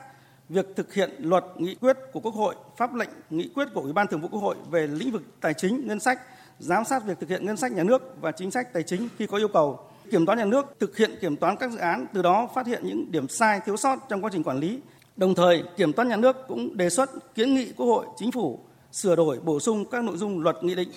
việc 0.49 0.65
thực 0.75 0.93
hiện 0.93 1.09
luật 1.19 1.43
nghị 1.57 1.75
quyết 1.75 1.97
của 2.13 2.19
Quốc 2.19 2.35
hội, 2.35 2.55
pháp 2.77 2.93
lệnh 2.93 3.09
nghị 3.29 3.49
quyết 3.55 3.67
của 3.73 3.81
Ủy 3.81 3.93
ban 3.93 4.07
Thường 4.07 4.21
vụ 4.21 4.27
Quốc 4.31 4.41
hội 4.41 4.55
về 4.71 4.87
lĩnh 4.87 5.11
vực 5.11 5.21
tài 5.41 5.53
chính, 5.53 5.87
ngân 5.87 5.99
sách, 5.99 6.21
giám 6.59 6.85
sát 6.85 7.05
việc 7.05 7.19
thực 7.19 7.29
hiện 7.29 7.45
ngân 7.45 7.57
sách 7.57 7.71
nhà 7.71 7.83
nước 7.83 8.15
và 8.21 8.31
chính 8.31 8.51
sách 8.51 8.73
tài 8.73 8.83
chính 8.83 9.09
khi 9.17 9.27
có 9.27 9.37
yêu 9.37 9.47
cầu. 9.47 9.79
Kiểm 10.11 10.25
toán 10.25 10.37
nhà 10.37 10.45
nước 10.45 10.75
thực 10.79 10.97
hiện 10.97 11.11
kiểm 11.21 11.35
toán 11.35 11.57
các 11.57 11.71
dự 11.71 11.77
án, 11.77 12.05
từ 12.13 12.21
đó 12.21 12.49
phát 12.55 12.67
hiện 12.67 12.81
những 12.83 13.11
điểm 13.11 13.27
sai, 13.27 13.59
thiếu 13.65 13.77
sót 13.77 13.99
trong 14.09 14.21
quá 14.21 14.29
trình 14.33 14.43
quản 14.43 14.57
lý. 14.57 14.79
Đồng 15.17 15.35
thời, 15.35 15.63
kiểm 15.77 15.93
toán 15.93 16.07
nhà 16.07 16.15
nước 16.15 16.37
cũng 16.47 16.77
đề 16.77 16.89
xuất 16.89 17.35
kiến 17.35 17.53
nghị 17.53 17.71
Quốc 17.77 17.85
hội, 17.85 18.05
Chính 18.17 18.31
phủ 18.31 18.59
sửa 18.91 19.15
đổi, 19.15 19.39
bổ 19.39 19.59
sung 19.59 19.85
các 19.85 20.03
nội 20.03 20.17
dung 20.17 20.43
luật 20.43 20.55
nghị 20.61 20.75
định 20.75 20.89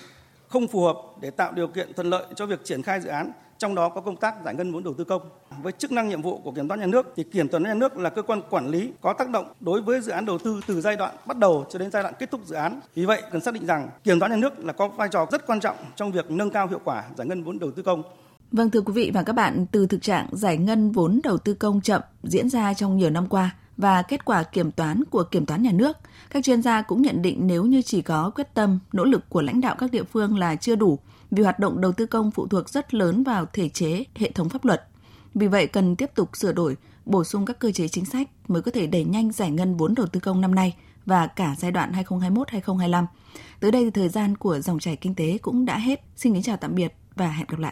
không 0.49 0.69
phù 0.69 0.85
hợp 0.85 0.97
để 1.21 1.31
tạo 1.31 1.53
điều 1.53 1.67
kiện 1.67 1.93
thuận 1.95 2.11
lợi 2.11 2.25
cho 2.37 2.47
việc 2.47 2.65
triển 2.65 2.83
khai 2.83 3.01
dự 3.01 3.09
án, 3.09 3.33
trong 3.59 3.75
đó 3.75 3.89
có 3.89 4.01
công 4.01 4.17
tác 4.17 4.35
giải 4.45 4.55
ngân 4.55 4.73
vốn 4.73 4.85
đầu 4.85 4.95
tư 4.95 5.05
công. 5.05 5.23
Với 5.63 5.73
chức 5.73 5.93
năng 5.93 6.09
nhiệm 6.09 6.23
vụ 6.23 6.39
của 6.39 6.53
kiểm 6.53 6.69
toán 6.69 6.81
nhà 6.81 6.87
nước 6.87 7.13
thì 7.17 7.25
kiểm 7.25 7.49
toán 7.49 7.63
nhà 7.63 7.75
nước 7.75 7.99
là 7.99 8.11
cơ 8.11 8.23
quan 8.23 8.43
quản 8.51 8.69
lý 8.69 8.93
có 9.01 9.13
tác 9.13 9.31
động 9.31 9.53
đối 9.61 9.83
với 9.83 10.01
dự 10.01 10.13
án 10.13 10.25
đầu 10.25 10.39
tư 10.39 10.61
từ 10.67 10.81
giai 10.81 10.97
đoạn 10.97 11.15
bắt 11.27 11.39
đầu 11.39 11.67
cho 11.71 11.79
đến 11.79 11.91
giai 11.91 12.03
đoạn 12.03 12.15
kết 12.19 12.31
thúc 12.31 12.41
dự 12.47 12.55
án. 12.55 12.81
Vì 12.95 13.05
vậy 13.05 13.23
cần 13.33 13.41
xác 13.41 13.55
định 13.55 13.67
rằng 13.67 13.89
kiểm 14.05 14.21
toán 14.21 14.31
nhà 14.31 14.37
nước 14.37 14.65
là 14.65 14.73
có 14.73 14.89
vai 14.89 15.09
trò 15.13 15.27
rất 15.31 15.47
quan 15.47 15.61
trọng 15.61 15.77
trong 15.97 16.13
việc 16.13 16.31
nâng 16.31 16.51
cao 16.51 16.67
hiệu 16.67 16.81
quả 16.85 17.05
giải 17.17 17.27
ngân 17.27 17.45
vốn 17.45 17.59
đầu 17.59 17.71
tư 17.71 17.83
công. 17.83 18.03
Vâng 18.53 18.71
thưa 18.71 18.81
quý 18.81 18.93
vị 18.93 19.11
và 19.15 19.23
các 19.23 19.33
bạn, 19.33 19.67
từ 19.73 19.87
thực 19.87 20.03
trạng 20.03 20.27
giải 20.33 20.57
ngân 20.57 20.91
vốn 20.91 21.21
đầu 21.25 21.39
tư 21.39 21.55
công 21.55 21.81
chậm 21.81 22.03
diễn 22.23 22.51
ra 22.51 22.75
trong 22.75 22.97
nhiều 22.97 23.11
năm 23.11 23.27
qua, 23.27 23.57
và 23.79 24.03
kết 24.03 24.25
quả 24.25 24.43
kiểm 24.43 24.71
toán 24.71 25.05
của 25.05 25.23
kiểm 25.23 25.47
toán 25.47 25.63
nhà 25.63 25.73
nước, 25.73 25.97
các 26.31 26.45
chuyên 26.45 26.63
gia 26.63 26.83
cũng 26.83 27.03
nhận 27.03 27.23
định 27.23 27.47
nếu 27.47 27.65
như 27.65 27.83
chỉ 27.83 28.03
có 28.03 28.31
quyết 28.35 28.55
tâm, 28.55 28.79
nỗ 28.93 29.05
lực 29.05 29.29
của 29.29 29.43
lãnh 29.43 29.61
đạo 29.61 29.77
các 29.79 29.91
địa 29.91 30.05
phương 30.05 30.39
là 30.39 30.57
chưa 30.57 30.75
đủ, 30.75 30.99
vì 31.31 31.43
hoạt 31.43 31.59
động 31.59 31.81
đầu 31.81 31.93
tư 31.93 32.07
công 32.07 32.31
phụ 32.31 32.49
thuộc 32.49 32.69
rất 32.69 32.95
lớn 32.95 33.23
vào 33.23 33.47
thể 33.53 33.69
chế, 33.69 34.05
hệ 34.15 34.31
thống 34.31 34.49
pháp 34.49 34.65
luật. 34.65 34.89
Vì 35.35 35.47
vậy 35.47 35.67
cần 35.67 35.97
tiếp 35.97 36.11
tục 36.15 36.37
sửa 36.37 36.53
đổi, 36.53 36.77
bổ 37.07 37.25
sung 37.25 37.45
các 37.45 37.59
cơ 37.59 37.73
chế 37.73 37.89
chính 37.89 38.05
sách 38.05 38.29
mới 38.49 38.63
có 38.63 38.71
thể 38.71 38.87
đẩy 38.87 39.05
nhanh 39.05 39.33
giải 39.33 39.51
ngân 39.51 39.77
vốn 39.77 39.95
đầu 39.95 40.07
tư 40.07 40.21
công 40.21 40.41
năm 40.41 40.55
nay 40.55 40.77
và 41.07 41.27
cả 41.27 41.55
giai 41.59 41.73
đoạn 41.73 41.93
2021-2025. 41.93 43.07
Tới 43.61 43.71
đây 43.71 43.85
thì 43.85 43.91
thời 43.91 44.09
gian 44.09 44.37
của 44.37 44.61
dòng 44.61 44.79
chảy 44.79 44.97
kinh 44.97 45.15
tế 45.15 45.39
cũng 45.43 45.65
đã 45.65 45.79
hết. 45.79 46.03
Xin 46.17 46.33
kính 46.33 46.43
chào 46.43 46.57
tạm 46.57 46.75
biệt 46.75 46.95
và 47.15 47.29
hẹn 47.29 47.47
gặp 47.49 47.59
lại. 47.59 47.67